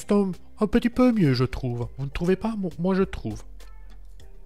un, 0.59 0.67
petit 0.67 0.89
peu 0.89 1.12
mieux, 1.12 1.33
je 1.33 1.43
trouve. 1.43 1.88
Vous 1.97 2.05
ne 2.05 2.09
trouvez 2.09 2.36
pas? 2.36 2.55
Moi, 2.79 2.95
je 2.95 3.03
trouve. 3.03 3.43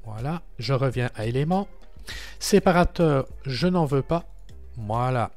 Voilà, 0.03 0.41
je 0.57 0.73
reviens 0.73 1.09
à 1.15 1.25
éléments. 1.25 1.67
Séparateur, 2.39 3.27
je 3.45 3.67
n'en 3.67 3.85
veux 3.85 4.01
pas. 4.01 4.25
Voilà. 4.75 5.31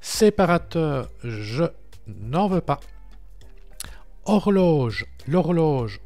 Séparateur, 0.00 1.08
je 1.22 1.64
n'en 2.06 2.48
veux 2.48 2.60
pas. 2.60 2.80
Horloge, 4.24 5.06
l'horloge. 5.26 6.00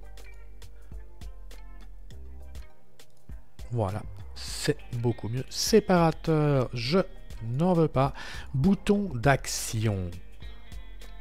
Voilà, 3.71 4.03
c'est 4.35 4.79
beaucoup 4.95 5.29
mieux. 5.29 5.45
Séparateur, 5.51 6.69
je 6.73 7.01
n'en 7.45 7.73
veux 7.73 7.89
pas. 7.89 8.15
Bouton 8.55 9.11
d'action. 9.15 10.11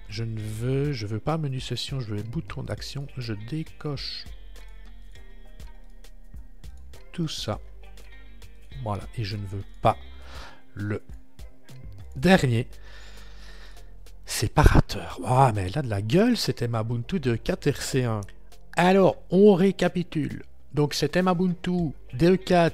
Je 0.09 0.23
ne 0.23 0.39
veux, 0.39 0.93
je 0.93 1.05
veux 1.05 1.19
pas 1.19 1.37
menu 1.37 1.59
session, 1.59 1.99
je 1.99 2.15
veux 2.15 2.23
bouton 2.23 2.63
d'action. 2.63 3.07
Je 3.17 3.33
décoche 3.33 4.25
tout 7.11 7.27
ça. 7.27 7.59
Voilà, 8.83 9.03
et 9.17 9.23
je 9.23 9.37
ne 9.37 9.45
veux 9.45 9.63
pas 9.81 9.97
le 10.75 11.01
dernier 12.15 12.67
séparateur. 14.25 15.19
Ah, 15.25 15.51
mais 15.55 15.69
là 15.69 15.81
de 15.81 15.89
la 15.89 16.01
gueule, 16.01 16.37
c'était 16.37 16.67
ma 16.67 16.81
Ubuntu 16.81 17.19
de 17.19 17.35
4RC1. 17.35 18.21
Alors, 18.75 19.17
on 19.31 19.55
récapitule. 19.55 20.43
Donc, 20.73 20.93
c'était 20.93 21.23
ma 21.23 21.31
Ubuntu 21.31 21.93
DE4 22.13 22.71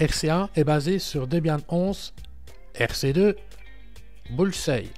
RC1 0.00 0.48
est 0.56 0.64
basé 0.64 0.98
sur 0.98 1.26
Debian 1.26 1.58
11 1.68 2.14
RC2 2.80 3.36
Bullseye. 4.30 4.90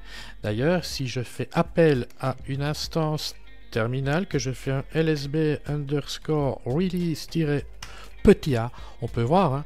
D'ailleurs, 0.43 0.85
si 0.85 1.07
je 1.07 1.21
fais 1.21 1.49
appel 1.53 2.07
à 2.21 2.37
une 2.47 2.63
instance 2.63 3.35
terminale, 3.71 4.27
que 4.27 4.39
je 4.39 4.51
fais 4.51 4.71
un 4.71 4.85
lsb 4.95 5.59
underscore 5.67 6.61
release-petit 6.65 8.57
a, 8.57 8.71
on 9.01 9.09
peut 9.09 9.23
voir 9.23 9.55
hein, 9.55 9.65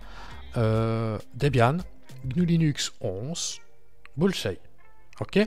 euh, 0.57 1.19
Debian, 1.35 1.79
GNU 2.25 2.47
Linux 2.47 2.93
11, 3.01 3.61
Bullseye. 4.17 4.59
OK? 5.21 5.39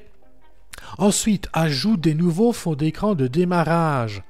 Ensuite, 0.97 1.49
ajout 1.53 1.97
des 1.97 2.13
nouveaux 2.13 2.53
fonds 2.53 2.75
d'écran 2.75 3.15
de 3.15 3.27
démarrage. 3.27 4.23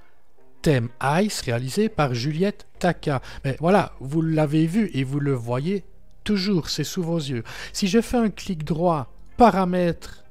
Thème 0.61 0.89
ICE 1.01 1.41
réalisé 1.41 1.89
par 1.89 2.13
Juliette 2.13 2.67
Taka. 2.79 3.21
Mais 3.45 3.55
voilà, 3.59 3.93
vous 3.99 4.21
l'avez 4.21 4.65
vu 4.67 4.91
et 4.93 5.03
vous 5.03 5.19
le 5.19 5.33
voyez 5.33 5.85
toujours, 6.29 6.69
c'est 6.69 6.83
sous 6.83 7.01
vos 7.01 7.17
yeux. 7.17 7.43
Si 7.73 7.87
je 7.87 8.01
fais 8.01 8.17
un 8.17 8.29
clic 8.29 8.63
droit, 8.63 9.11
paramètres 9.35 10.23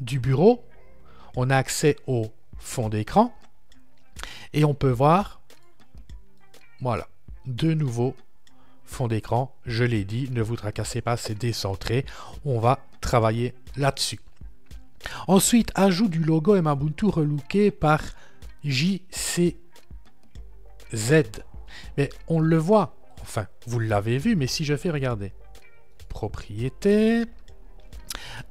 du 0.00 0.18
bureau, 0.18 0.64
on 1.36 1.48
a 1.48 1.56
accès 1.56 1.94
au 2.08 2.32
fond 2.56 2.88
d'écran 2.88 3.32
et 4.52 4.64
on 4.64 4.74
peut 4.74 4.90
voir, 4.90 5.40
voilà, 6.80 7.06
de 7.46 7.72
nouveau 7.72 8.16
fond 8.84 9.06
d'écran. 9.06 9.54
Je 9.64 9.84
l'ai 9.84 10.04
dit, 10.04 10.28
ne 10.32 10.42
vous 10.42 10.56
tracassez 10.56 11.02
pas, 11.02 11.16
c'est 11.16 11.38
décentré. 11.38 12.04
On 12.44 12.58
va 12.58 12.80
travailler 13.00 13.54
là-dessus. 13.76 14.18
Ensuite, 15.28 15.70
ajout 15.76 16.08
du 16.08 16.24
logo 16.24 16.60
Mbuntu 16.60 17.06
relooké 17.06 17.70
par 17.70 18.02
JCZ. 18.64 19.52
Mais 21.96 22.10
on 22.26 22.40
le 22.40 22.56
voit, 22.56 22.97
Enfin, 23.28 23.46
vous 23.66 23.78
l'avez 23.78 24.16
vu, 24.16 24.36
mais 24.36 24.46
si 24.46 24.64
je 24.64 24.74
fais, 24.74 24.88
regardez. 24.88 25.34
Propriété. 26.08 27.26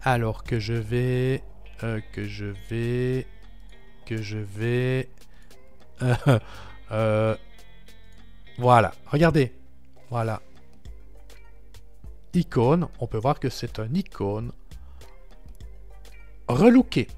Alors 0.04 0.44
que 0.44 0.60
je 0.60 0.74
vais... 0.74 1.42
Euh, 1.84 2.00
que 2.13 2.26
je 2.26 2.54
vais... 2.70 3.26
Que 4.06 4.22
je 4.22 4.38
vais... 4.38 5.10
Euh, 6.90 7.36
voilà, 8.58 8.94
regardez. 9.08 9.54
Voilà. 10.10 10.42
Icône, 12.34 12.88
on 13.02 13.08
peut 13.08 13.18
voir 13.18 13.42
que 13.42 13.50
c'est 13.50 13.78
un 13.80 13.94
icône 13.94 14.54
relooké. 16.48 17.10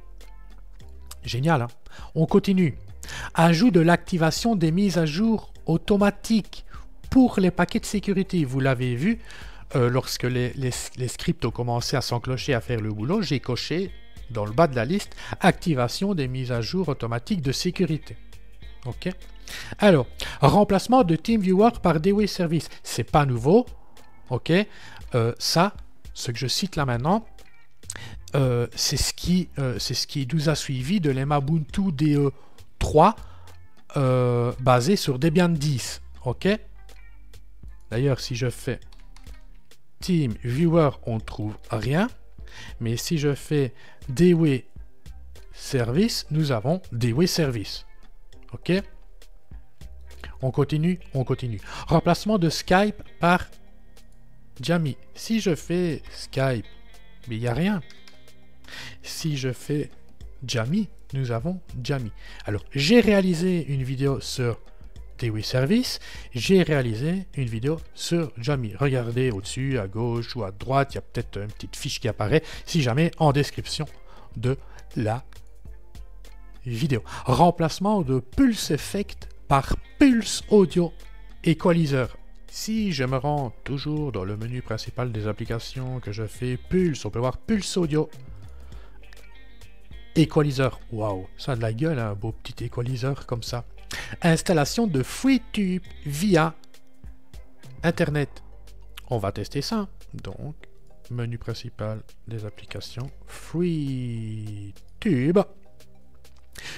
Génial, 1.22 1.62
hein 1.62 1.68
On 2.16 2.26
continue. 2.26 2.80
Ajout 3.36 3.70
de 3.70 3.80
l'activation 3.80 4.56
des 4.56 4.72
mises 4.72 4.98
à 4.98 5.06
jour 5.06 5.54
automatiques 5.68 6.66
pour 7.10 7.40
les 7.40 7.52
paquets 7.52 7.80
de 7.80 7.86
sécurité. 7.86 8.46
Vous 8.46 8.60
l'avez 8.60 8.96
vu, 8.96 9.20
euh, 9.76 9.90
lorsque 9.90 10.24
les, 10.24 10.72
scripts 11.08 11.46
ont 11.46 11.52
commencé 11.52 11.96
à 11.96 12.02
s'enclocher 12.02 12.54
à 12.54 12.62
faire 12.62 12.82
le 12.82 12.92
boulot, 12.92 13.22
j'ai 13.22 13.40
coché 13.40 13.92
dans 14.32 14.46
le 14.46 14.52
bas 14.52 14.68
de 14.68 14.76
la 14.76 14.86
liste 14.86 15.16
activation 15.42 16.14
des 16.14 16.28
mises 16.28 16.52
à 16.52 16.62
jour 16.62 16.90
automatiques 16.90 17.42
de 17.42 17.52
sécurité. 17.52 18.16
OK 18.86 19.10
Alors, 19.80 20.08
remplacement 20.42 21.04
de 21.04 21.16
TeamViewer 21.16 21.72
par 21.82 22.00
DW 22.00 22.26
Service. 22.26 22.70
C'est 22.84 23.04
pas 23.04 23.26
nouveau. 23.26 23.66
OK 24.30 24.52
euh, 25.16 25.34
Ça, 25.40 25.74
ce 26.14 26.32
que 26.32 26.38
je 26.38 26.48
cite 26.48 26.76
là 26.76 26.86
maintenant, 26.86 27.26
euh, 28.36 28.68
c'est 28.76 28.98
ce, 28.98 29.14
qui, 29.14 29.50
ce 29.58 30.08
qui 30.08 30.28
nous 30.32 30.50
a 30.50 30.56
suivi 30.56 31.00
de 31.00 31.10
l'Emabuntu 31.10 31.92
DE 31.92 32.32
3 32.78 33.16
basé 34.60 34.96
sur 34.96 35.18
Debian 35.18 35.50
10. 35.50 36.02
OK 36.26 36.48
D'ailleurs, 37.92 38.20
si 38.20 38.36
je 38.36 38.50
fais 38.50 38.80
Team 40.00 40.34
Viewer, 40.44 40.92
on 41.06 41.20
trouve 41.20 41.58
rien. 41.70 42.08
Mais 42.80 42.98
si 42.98 43.18
je 43.18 43.34
fais 43.34 43.74
DW 44.10 44.64
Service, 45.54 46.26
nous 46.32 46.52
avons 46.52 46.82
DW 46.92 47.26
Service. 47.26 47.86
OK? 48.54 48.72
On 50.42 50.52
continue, 50.52 51.00
on 51.14 51.24
continue. 51.24 51.60
Remplacement 51.88 52.38
de 52.38 52.50
Skype 52.50 53.04
par 53.20 53.50
Jamie. 54.62 54.98
Si 55.14 55.40
je 55.40 55.54
fais 55.56 56.02
Skype, 56.12 56.66
il 57.30 57.40
n'y 57.40 57.48
a 57.48 57.54
rien. 57.54 57.82
Si 59.04 59.38
je 59.38 59.52
fais 59.52 59.92
Jamie, 60.46 60.88
nous 61.14 61.32
avons 61.32 61.60
Jamie. 61.84 62.12
Alors, 62.46 62.64
j'ai 62.74 63.00
réalisé 63.02 63.66
une 63.68 63.84
vidéo 63.84 64.20
sur 64.22 64.60
TeWi 65.20 65.44
Service, 65.44 66.00
j'ai 66.34 66.64
réalisé 66.64 67.28
une 67.36 67.48
vidéo 67.48 67.80
sur 67.94 68.32
Jamie. 68.38 68.74
Regardez 68.76 69.32
au-dessus, 69.32 69.78
à 69.78 69.88
gauche 69.88 70.36
ou 70.36 70.44
à 70.44 70.52
droite, 70.52 70.94
il 70.94 70.96
y 70.96 70.98
a 70.98 71.02
peut-être 71.02 71.38
une 71.38 71.52
petite 71.52 71.76
fiche 71.76 72.00
qui 72.00 72.08
apparaît, 72.08 72.42
si 72.66 72.82
jamais 72.82 73.12
en 73.20 73.32
description 73.34 73.86
de 74.38 74.58
la 74.96 75.24
vidéo. 76.66 77.04
Remplacement 77.26 78.02
de 78.02 78.20
Pulse 78.20 78.72
Effect 78.72 79.28
par 79.48 79.76
Pulse 80.00 80.44
Audio 80.50 80.94
Equalizer. 81.44 82.08
Si 82.48 82.94
je 82.94 83.04
me 83.04 83.18
rends 83.18 83.52
toujours 83.64 84.12
dans 84.12 84.24
le 84.24 84.38
menu 84.38 84.62
principal 84.62 85.12
des 85.12 85.28
applications 85.28 86.00
que 86.00 86.12
je 86.12 86.26
fais 86.26 86.58
Pulse, 86.58 87.04
on 87.06 87.10
peut 87.10 87.20
voir 87.20 87.38
Pulse 87.38 87.76
Audio 87.78 88.10
Equalizer. 90.16 90.80
Waouh, 90.92 91.28
ça 91.38 91.52
a 91.52 91.56
de 91.56 91.62
la 91.62 91.74
gueule, 91.74 92.00
un 92.00 92.14
beau 92.14 92.32
petit 92.32 92.64
équaliseur 92.64 93.26
comme 93.26 93.44
ça. 93.44 93.66
Installation 94.22 94.88
de 94.88 95.04
FreeTube 95.04 95.84
via 96.06 96.56
Internet. 97.84 98.44
On 99.10 99.18
va 99.18 99.32
tester 99.32 99.62
ça. 99.62 99.88
Donc, 100.14 100.56
menu 101.12 101.38
principal 101.38 102.02
des 102.28 102.46
applications 102.46 103.10
FreeTube. 103.28 104.74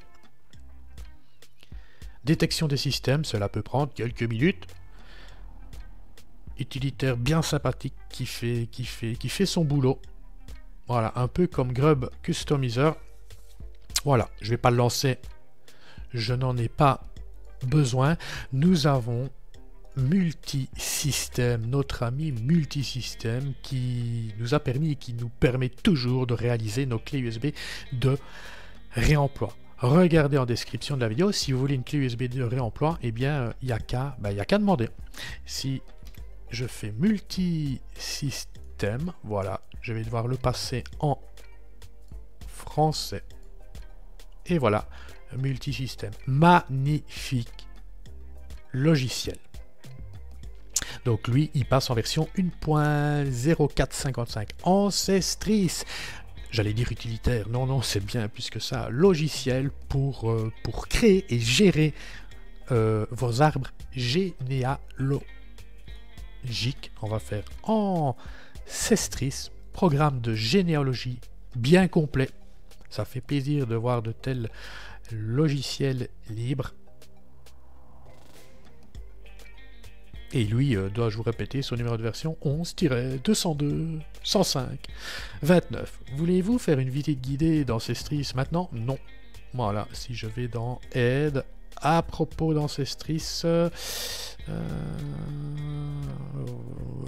Détection 2.29 2.69
des 2.69 2.77
systèmes, 2.77 3.25
cela 3.25 3.49
peut 3.49 3.63
prendre 3.63 3.91
quelques 3.95 4.23
minutes. 4.23 4.67
Utilitaire 6.59 7.17
bien 7.17 7.41
sympathique 7.41 7.95
qui 8.11 8.27
fait, 8.27 8.69
qui 8.71 8.85
fait, 8.85 9.15
qui 9.15 9.31
fait 9.31 9.47
son 9.47 9.65
boulot. 9.65 9.99
Voilà, 10.89 11.15
un 11.17 11.27
peu 11.27 11.47
comme 11.47 11.73
Grub 11.73 12.11
Customizer. 12.23 12.95
Voilà, 14.05 14.29
je 14.43 14.51
vais 14.51 14.59
pas 14.59 14.71
le 14.71 14.77
lancer. 14.77 15.17
Je 16.13 16.35
n'en 16.35 16.55
ai 16.59 16.69
pas 16.69 17.01
besoin. 17.67 18.19
Nous 18.53 18.87
avons 18.87 19.31
multisystème, 19.97 21.65
notre 21.65 22.03
ami 22.03 22.33
multisystème 22.33 23.55
qui 23.63 24.35
nous 24.39 24.53
a 24.53 24.61
permis 24.61 24.91
et 24.91 24.97
qui 24.97 25.15
nous 25.15 25.31
permet 25.31 25.71
toujours 25.71 26.27
de 26.27 26.35
réaliser 26.35 26.85
nos 26.85 26.99
clés 26.99 27.21
USB 27.21 27.47
de 27.95 28.19
réemploi 28.91 29.57
regardez 29.79 30.39
en 30.39 30.47
description 30.47 30.97
de 30.97 31.03
la 31.03 31.09
vidéo. 31.09 31.33
Si 31.33 31.53
vous 31.53 31.59
voulez 31.59 31.75
une 31.75 31.85
clé 31.85 31.99
USB 31.99 32.23
de 32.25 32.43
réemploi, 32.43 32.99
eh 33.03 33.13
bien, 33.13 33.53
il 33.63 33.69
n'y 33.69 33.75
ben, 34.19 34.39
a 34.39 34.45
qu'à 34.45 34.59
demander. 34.59 34.89
Si 35.47 35.83
je 36.51 36.67
fais 36.67 36.93
multisystème, 36.93 39.13
voilà, 39.25 39.61
je 39.81 39.93
vais 39.93 40.03
devoir 40.03 40.27
le 40.27 40.37
passer 40.37 40.85
en 41.01 41.19
français. 42.47 43.23
Et 44.47 44.59
voilà, 44.59 44.89
multisystème. 45.37 46.13
Magnifique 46.27 47.69
logiciel. 48.73 49.37
Donc 51.05 51.29
lui, 51.29 51.53
il 51.55 51.65
passe 51.65 51.91
en 51.91 51.95
version 51.95 52.29
1.0455 52.37 54.49
Ancestris 54.65 55.85
j'allais 56.51 56.73
dire 56.73 56.91
utilitaire, 56.91 57.49
non, 57.49 57.67
non, 57.67 57.83
c'est 57.83 58.05
bien 58.05 58.29
plus 58.29 58.51
que 58.51 58.61
ça, 58.61 58.89
logiciel 58.91 59.71
pour, 59.89 60.31
euh, 60.31 60.53
pour 60.63 60.89
créer 60.89 61.25
et 61.33 61.39
gérer 61.39 61.95
euh, 62.71 63.07
vos 63.11 63.43
arbres 63.43 63.71
généalogiques. 63.93 65.23
On 67.03 67.09
va 67.09 67.19
faire 67.19 67.45
en 67.63 68.17
Cestris, 68.67 69.51
programme 69.73 70.21
de 70.21 70.35
généalogie 70.35 71.21
bien 71.57 71.89
complet. 71.89 72.29
Ça 72.91 73.05
fait 73.05 73.21
plaisir 73.21 73.67
de 73.67 73.75
voir 73.75 74.03
de 74.03 74.13
tels 74.13 74.51
logiciels 75.13 76.09
libres. 76.31 76.75
Et 80.33 80.45
lui, 80.45 80.77
euh, 80.77 80.89
dois-je 80.91 81.17
vous 81.17 81.23
répéter, 81.23 81.63
son 81.63 81.77
numéro 81.77 81.97
de 81.97 82.03
version 82.03 82.37
11-202 82.45 84.01
105 84.23 84.87
29. 85.43 86.01
Voulez-vous 86.17 86.59
faire 86.59 86.79
une 86.79 86.91
visite 86.91 87.21
guidée 87.21 87.65
dans 87.65 87.79
Cestris 87.79 88.33
maintenant? 88.35 88.69
Non. 88.73 88.99
Voilà, 89.55 89.89
si 89.93 90.15
je 90.15 90.27
vais 90.27 90.49
dans 90.49 90.81
Aide, 90.93 91.45
à 91.81 92.03
propos 92.03 92.53
d'Ancestris, 92.53 93.43
euh, 93.45 93.71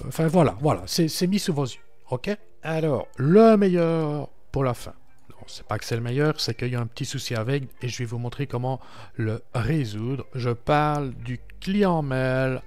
enfin 0.07 0.27
voilà, 0.27 0.57
voilà, 0.61 0.83
c'est 0.87 1.27
mis 1.27 1.39
sous 1.39 1.53
vos 1.53 1.65
yeux, 1.65 1.81
ok? 2.11 2.35
Alors, 2.63 3.09
le 3.17 3.57
meilleur 3.57 4.31
pour 4.53 4.65
la 4.65 4.73
fin. 4.73 4.95
Non, 5.31 5.37
c'est 5.47 5.67
pas 5.67 5.79
que 5.79 5.85
c'est 5.85 5.97
le 5.97 6.03
meilleur, 6.03 6.41
c'est 6.41 6.55
qu'il 6.55 6.69
y 6.69 6.77
a 6.77 6.81
un 6.81 6.87
petit 6.87 7.05
souci 7.05 7.35
avec 7.35 7.65
et 7.83 7.89
je 7.89 7.99
vais 7.99 8.05
vous 8.05 8.19
montrer 8.19 8.47
comment 8.47 8.81
le 9.17 9.43
résoudre. 9.55 10.25
Je 10.35 10.51
parle 10.51 11.13
du 11.15 11.41
client 11.61 12.03
mail 12.03 12.63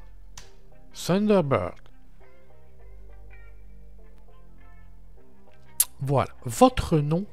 Thunderbird. 0.94 1.76
Voilà, 6.02 6.30
votre 6.46 7.00
nom 7.00 7.26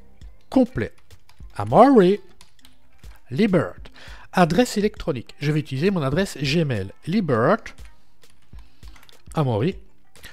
complet. 0.48 0.92
Amaury 1.56 2.20
Libert. 3.30 3.80
Adresse 4.32 4.76
électronique. 4.76 5.34
Je 5.40 5.50
vais 5.50 5.60
utiliser 5.60 5.90
mon 5.90 6.02
adresse 6.02 6.36
Gmail. 6.38 6.92
Libert. 7.06 7.64
Amaury. 9.34 9.76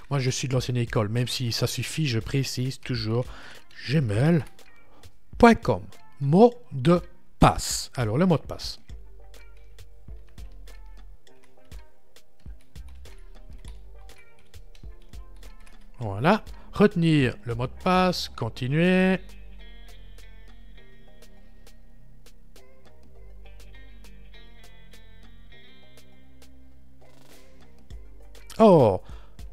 Moi, 0.10 0.20
je 0.20 0.30
suis 0.30 0.48
de 0.48 0.54
l'ancienne 0.54 0.78
école, 0.78 1.10
même 1.10 1.28
si 1.28 1.52
ça 1.52 1.68
suffit, 1.68 2.08
je 2.08 2.20
précise 2.20 2.80
toujours 2.80 3.26
gmail.com. 3.90 5.82
Mot 6.22 6.54
de 6.72 7.02
passe. 7.40 7.92
Alors, 7.96 8.18
le 8.18 8.26
mot 8.26 8.38
de 8.38 8.44
passe. 8.44 8.80
Voilà. 16.00 16.44
Retenir 16.74 17.36
le 17.44 17.56
mot 17.56 17.66
de 17.66 17.72
passe, 17.84 18.30
continuer. 18.30 19.20
Oh, 28.60 29.02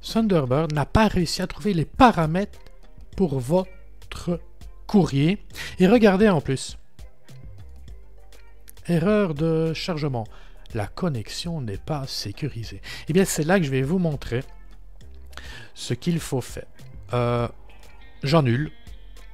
Thunderbird 0.00 0.72
n'a 0.72 0.87
pas 0.87 1.09
réussi 1.09 1.42
à 1.42 1.46
trouver 1.46 1.74
les 1.74 1.85
paramètres 1.85 2.59
pour 3.16 3.38
votre 3.38 4.40
courrier. 4.87 5.38
Et 5.78 5.87
regardez 5.87 6.28
en 6.28 6.40
plus. 6.40 6.78
Erreur 8.87 9.35
de 9.35 9.72
chargement. 9.72 10.24
La 10.74 10.87
connexion 10.87 11.61
n'est 11.61 11.78
pas 11.78 12.07
sécurisée. 12.07 12.80
Eh 13.09 13.12
bien, 13.12 13.24
c'est 13.24 13.44
là 13.44 13.59
que 13.59 13.64
je 13.64 13.70
vais 13.70 13.83
vous 13.83 13.98
montrer 13.98 14.42
ce 15.74 15.94
qu'il 15.94 16.20
faut 16.20 16.40
faire. 16.40 16.66
Euh, 17.12 17.48
j'annule. 18.22 18.70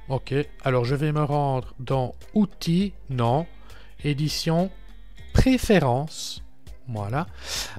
Ok. 0.09 0.33
Alors, 0.63 0.85
je 0.85 0.95
vais 0.95 1.11
me 1.11 1.23
rendre 1.23 1.73
dans 1.79 2.15
Outils. 2.33 2.93
Non. 3.09 3.45
Édition. 4.03 4.69
Préférences. 5.33 6.43
Voilà. 6.87 7.27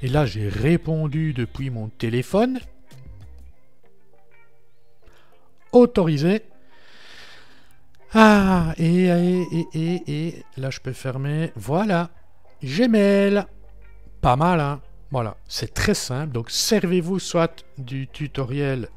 Et 0.00 0.08
là, 0.08 0.24
j'ai 0.24 0.48
répondu 0.48 1.34
depuis 1.34 1.68
mon 1.68 1.90
téléphone. 1.90 2.58
Autorisé. 5.72 6.42
Ah, 8.12 8.74
et, 8.76 9.06
et, 9.06 9.66
et, 9.74 10.02
et, 10.06 10.44
là, 10.56 10.70
je 10.70 10.80
peux 10.80 10.92
fermer. 10.92 11.52
Voilà. 11.56 12.10
Gmail. 12.62 13.44
Pas 14.20 14.36
mal, 14.36 14.60
hein 14.60 14.80
voilà, 15.10 15.36
c'est 15.48 15.74
très 15.74 15.94
simple. 15.94 16.32
Donc, 16.32 16.50
servez-vous 16.50 17.18
soit 17.18 17.64
du 17.78 18.06
tutoriel 18.06 18.88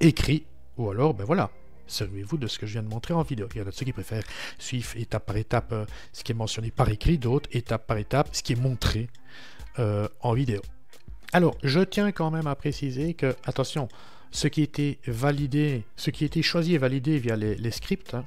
écrit, 0.00 0.44
ou 0.76 0.90
alors, 0.90 1.14
ben 1.14 1.24
voilà, 1.24 1.50
servez-vous 1.86 2.36
de 2.36 2.46
ce 2.46 2.58
que 2.58 2.66
je 2.66 2.72
viens 2.72 2.82
de 2.82 2.88
montrer 2.88 3.14
en 3.14 3.22
vidéo. 3.22 3.48
Il 3.54 3.58
y 3.58 3.64
en 3.64 3.66
a 3.66 3.72
ceux 3.72 3.86
qui 3.86 3.92
préfèrent 3.92 4.24
suivre 4.58 4.96
étape 4.96 5.24
par 5.24 5.36
étape 5.36 5.72
euh, 5.72 5.86
ce 6.12 6.22
qui 6.22 6.32
est 6.32 6.34
mentionné 6.34 6.70
par 6.70 6.88
écrit, 6.90 7.16
d'autres 7.16 7.48
étape 7.52 7.86
par 7.86 7.96
étape 7.96 8.28
ce 8.32 8.42
qui 8.42 8.52
est 8.52 8.60
montré 8.60 9.08
euh, 9.78 10.08
en 10.20 10.34
vidéo. 10.34 10.60
Alors, 11.32 11.56
je 11.62 11.80
tiens 11.80 12.12
quand 12.12 12.30
même 12.30 12.46
à 12.46 12.54
préciser 12.54 13.14
que, 13.14 13.34
attention, 13.44 13.88
ce 14.30 14.48
qui 14.48 14.62
était 14.62 14.98
validé, 15.06 15.84
ce 15.96 16.10
qui 16.10 16.24
était 16.24 16.42
choisi 16.42 16.74
et 16.74 16.78
validé 16.78 17.18
via 17.18 17.36
les, 17.36 17.70
scripts, 17.70 18.14
hein, 18.14 18.24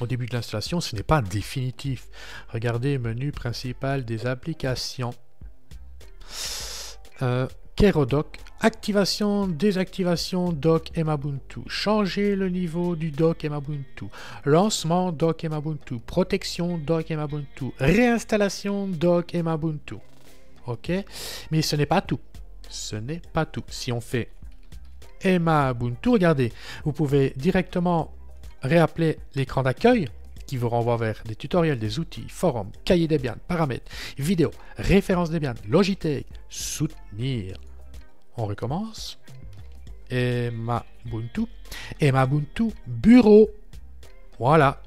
au 0.00 0.06
début 0.06 0.26
de 0.26 0.34
l'installation, 0.34 0.80
ce 0.80 0.96
n'est 0.96 1.02
pas 1.02 1.20
définitif. 1.22 2.08
Regardez 2.48 2.98
menu 2.98 3.32
principal 3.32 4.04
des 4.04 4.26
applications. 4.26 5.12
Euh, 7.22 7.46
Kerodoc, 7.76 8.38
activation, 8.60 9.46
désactivation 9.46 10.52
doc 10.52 10.90
Emabuntu, 10.96 11.60
changer 11.66 12.36
le 12.36 12.50
niveau 12.50 12.94
du 12.94 13.10
doc 13.10 13.44
Emabuntu, 13.44 14.04
lancement 14.44 15.12
doc 15.12 15.44
Emabuntu, 15.44 15.98
protection 15.98 16.76
doc 16.76 17.10
Emabuntu, 17.10 17.72
réinstallation 17.78 18.86
doc 18.86 19.34
Emabuntu. 19.34 19.96
Ok? 20.66 20.92
Mais 21.50 21.62
ce 21.62 21.74
n'est 21.76 21.86
pas 21.86 22.02
tout. 22.02 22.20
Ce 22.68 22.96
n'est 22.96 23.22
pas 23.32 23.46
tout. 23.46 23.64
Si 23.68 23.92
on 23.92 24.00
fait 24.00 24.28
Emabuntu, 25.22 26.08
regardez, 26.10 26.52
vous 26.84 26.92
pouvez 26.92 27.32
directement 27.36 28.12
réappeler 28.62 29.18
l'écran 29.34 29.62
d'accueil 29.62 30.08
qui 30.46 30.56
vous 30.56 30.68
renvoie 30.68 30.96
vers 30.96 31.22
des 31.26 31.36
tutoriels, 31.36 31.78
des 31.78 31.98
outils, 32.00 32.26
forums, 32.28 32.72
cahiers 32.84 33.06
Debian, 33.06 33.36
paramètres, 33.46 33.90
vidéos, 34.18 34.50
références 34.76 35.30
Debian, 35.30 35.54
Logitech, 35.68 36.26
soutenir. 36.48 37.56
On 38.36 38.46
recommence. 38.46 39.18
Emma 40.10 40.84
Ubuntu. 41.06 41.42
Emma 42.00 42.24
Ubuntu 42.24 42.72
Bureau. 42.86 43.48
Voilà. 44.38 44.82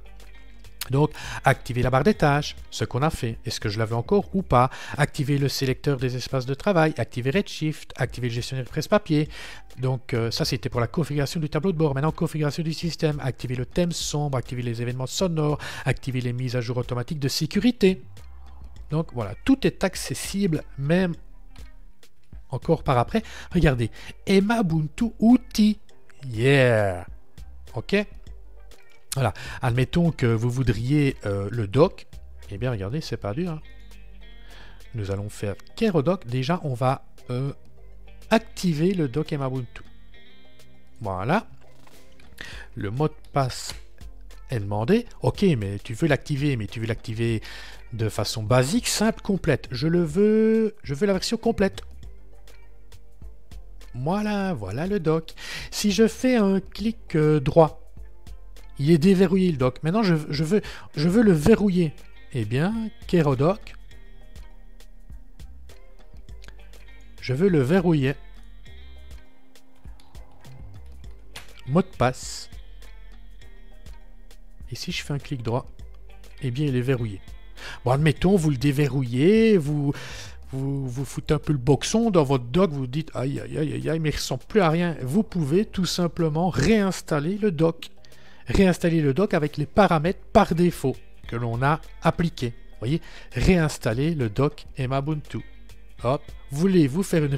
Donc, 0.90 1.12
activer 1.46 1.82
la 1.82 1.90
barre 1.90 2.04
des 2.04 2.14
tâches, 2.14 2.56
ce 2.70 2.84
qu'on 2.84 3.02
a 3.04 3.10
fait, 3.10 3.38
est-ce 3.46 3.60
que 3.60 3.70
je 3.70 3.80
l'avais 3.80 3.96
encore 3.96 4.36
ou 4.36 4.42
pas, 4.42 4.70
activer 4.98 5.38
le 5.38 5.48
sélecteur 5.48 5.98
des 5.98 6.16
espaces 6.18 6.46
de 6.46 6.54
travail, 6.54 6.94
activer 6.98 7.32
Redshift, 7.32 7.94
activer 7.96 8.28
le 8.28 8.34
gestionnaire 8.34 8.66
presse-papier. 8.66 9.30
Donc, 9.80 10.14
euh, 10.14 10.30
ça, 10.30 10.44
c'était 10.44 10.70
pour 10.70 10.82
la 10.82 10.88
configuration 10.88 11.40
du 11.40 11.50
tableau 11.50 11.72
de 11.72 11.78
bord. 11.78 11.96
Maintenant, 11.96 12.12
configuration 12.12 12.64
du 12.64 12.74
système, 12.74 13.20
activer 13.22 13.56
le 13.56 13.66
thème 13.66 13.92
sombre, 13.92 14.38
activer 14.38 14.62
les 14.62 14.82
événements 14.82 15.08
sonores, 15.08 15.58
activer 15.86 16.20
les 16.20 16.34
mises 16.34 16.56
à 16.56 16.62
jour 16.62 16.78
automatiques 16.78 17.20
de 17.20 17.30
sécurité. 17.30 18.02
Donc, 18.92 19.14
voilà, 19.14 19.36
tout 19.46 19.66
est 19.66 19.84
accessible, 19.84 20.64
même 20.78 21.16
encore 22.50 22.84
par 22.84 22.98
après. 22.98 23.24
Regardez, 23.54 23.90
Emabuntu 24.28 25.14
Outil. 25.20 25.80
Yeah! 26.30 27.08
OK? 27.74 28.06
Voilà. 29.16 29.34
Admettons 29.62 30.12
que 30.12 30.26
vous 30.26 30.50
voudriez 30.50 31.16
euh, 31.26 31.48
le 31.52 31.68
doc. 31.68 32.08
Eh 32.50 32.58
bien, 32.58 32.72
regardez, 32.72 33.02
c'est 33.02 33.18
pas 33.18 33.34
dur. 33.34 33.52
Hein. 33.52 33.62
Nous 34.96 35.12
allons 35.12 35.30
faire 35.30 35.56
Kerodoc. 35.76 36.26
Déjà, 36.28 36.60
on 36.64 36.74
va 36.74 37.06
euh, 37.30 37.52
activer 38.30 38.94
le 38.94 39.08
doc 39.08 39.34
Emabuntu. 39.34 39.84
Voilà. 41.02 41.48
Le 42.76 42.90
mot 42.90 43.08
de 43.08 43.14
passe 43.32 43.76
est 44.50 44.60
demandé. 44.60 45.06
Ok, 45.22 45.44
mais 45.58 45.80
tu 45.84 45.94
veux 45.94 46.08
l'activer, 46.08 46.56
mais 46.58 46.68
tu 46.68 46.80
veux 46.80 46.88
l'activer 46.88 47.42
de 47.94 48.10
façon 48.10 48.44
basique, 48.44 48.88
simple, 48.88 49.22
complète. 49.22 49.68
Je 49.72 49.88
le 49.88 50.04
veux, 50.04 50.76
je 50.84 50.94
veux 50.94 51.06
la 51.06 51.14
version 51.14 51.38
complète. 51.38 51.82
Voilà, 53.96 54.54
voilà 54.54 54.88
le 54.88 55.00
doc. 55.00 55.34
Si 55.70 55.92
je 55.92 56.08
fais 56.08 56.36
un 56.36 56.60
clic 56.60 57.16
euh, 57.16 57.40
droit, 57.40 57.83
il 58.80 58.92
est 58.92 58.98
déverrouillé 58.98 59.52
le 59.52 59.58
doc. 59.58 59.82
Maintenant, 59.84 60.04
je, 60.04 60.16
veux, 60.16 60.62
je 60.96 61.10
veux 61.10 61.22
le 61.22 61.32
verrouiller. 61.32 61.94
Eh 62.34 62.46
bien, 62.46 62.74
Kerodoc. 63.08 63.76
Je 67.22 67.34
veux 67.34 67.50
le 67.50 67.62
verrouiller. 67.62 68.16
Mot 71.68 71.82
de 71.82 71.88
passe. 71.98 72.50
Et 74.72 74.76
si 74.76 74.92
je 74.92 75.04
fais 75.04 75.14
un 75.14 75.20
clic 75.20 75.44
droit, 75.44 75.68
eh 76.42 76.52
bien, 76.52 76.66
il 76.66 76.76
est 76.76 76.82
verrouillé. 76.82 77.22
Bon, 77.86 77.92
admettons, 77.92 78.36
vous 78.36 78.50
le 78.50 78.58
déverrouillez, 78.58 79.58
vous, 79.58 79.94
vous, 80.52 80.90
vous 80.90 81.06
foutez 81.06 81.34
un 81.34 81.40
peu 81.40 81.54
le 81.54 81.60
boxon 81.60 82.12
dans 82.12 82.24
votre 82.24 82.46
dock, 82.46 82.72
vous 82.72 82.88
dites 82.88 83.12
aïe 83.14 83.40
aïe 83.40 83.58
aïe 83.58 83.90
aïe, 83.90 84.00
mais 84.00 84.10
il 84.10 84.14
ne 84.14 84.18
ressemble 84.18 84.44
plus 84.48 84.62
à 84.62 84.70
rien. 84.70 84.98
Vous 85.02 85.24
pouvez 85.24 85.64
tout 85.66 85.86
simplement 85.86 86.50
réinstaller 86.50 87.38
le 87.38 87.52
dock 87.52 87.93
réinstaller 88.48 89.02
le 89.02 89.14
dock 89.14 89.34
avec 89.34 89.58
les 89.58 89.66
paramètres 89.66 90.24
par 90.32 90.56
défaut 90.56 90.96
que 91.28 91.36
l'on 91.36 91.62
a 91.62 91.80
appliqués. 92.02 92.54
Voyez, 92.80 93.02
réinstaller 93.32 94.14
le 94.14 94.30
dock 94.30 94.66
Emabuntu. 94.78 95.40
Hop, 96.04 96.22
voulez-vous 96.52 97.04
faire 97.04 97.24
une 97.24 97.36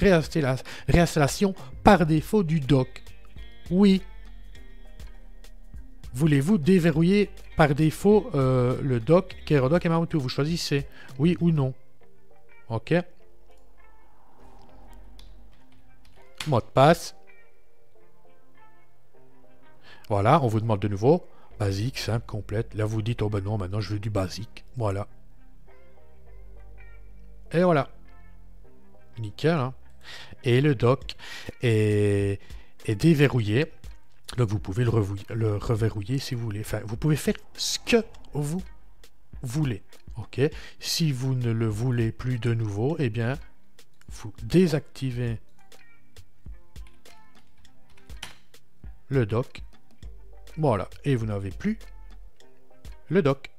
réinstallation 0.87 1.53
par 1.83 2.05
défaut 2.05 2.43
du 2.43 2.59
dock 2.59 3.03
Oui. 3.69 4.01
Voulez-vous 6.13 6.57
déverrouiller 6.57 7.29
par 7.57 7.75
défaut 7.75 8.31
euh, 8.33 8.81
le 8.81 8.99
dock 8.99 9.35
Kerodoc 9.45 9.85
Emabuntu 9.85 10.17
Vous 10.17 10.29
choisissez 10.29 10.87
oui 11.19 11.37
ou 11.41 11.51
non. 11.51 11.73
Ok. 12.69 12.95
Mot 16.47 16.59
de 16.59 16.65
passe. 16.65 17.15
Voilà, 20.09 20.41
on 20.43 20.47
vous 20.47 20.59
demande 20.59 20.79
de 20.79 20.87
nouveau. 20.87 21.25
Basique, 21.59 21.97
simple, 21.97 22.25
complète. 22.25 22.73
Là, 22.73 22.85
vous 22.85 23.01
dites, 23.01 23.21
oh 23.21 23.29
ben 23.29 23.41
non, 23.41 23.57
maintenant 23.57 23.81
je 23.81 23.93
veux 23.93 23.99
du 23.99 24.09
basique. 24.09 24.65
Voilà. 24.77 25.07
Et 27.51 27.63
voilà. 27.63 27.89
Nickel. 29.17 29.51
Hein. 29.51 29.73
Et 30.43 30.61
le 30.61 30.75
dock 30.75 31.15
est, 31.61 32.39
déverrouillé. 32.87 33.71
Donc 34.37 34.49
vous 34.49 34.59
pouvez 34.59 34.83
le, 34.83 34.91
le, 35.33 35.55
reverrouiller 35.55 36.19
si 36.19 36.35
vous 36.35 36.43
voulez. 36.43 36.59
Enfin, 36.61 36.81
vous 36.85 36.97
pouvez 36.97 37.15
faire 37.15 37.35
ce 37.55 37.79
que 37.79 38.03
vous 38.33 38.61
voulez. 39.41 39.81
OK 40.17 40.41
Si 40.79 41.11
vous 41.11 41.35
ne 41.35 41.51
le 41.51 41.67
voulez 41.67 42.11
plus 42.11 42.37
de 42.37 42.53
nouveau, 42.53 42.95
eh 42.99 43.09
bien, 43.09 43.37
vous 44.09 44.33
désactivez 44.43 45.39
le 49.07 49.25
dock 49.25 49.61
voilà, 50.57 50.89
et 51.03 51.15
vous 51.15 51.25
n'avez 51.25 51.51
plus 51.51 51.77
le 53.09 53.21
doc. 53.21 53.54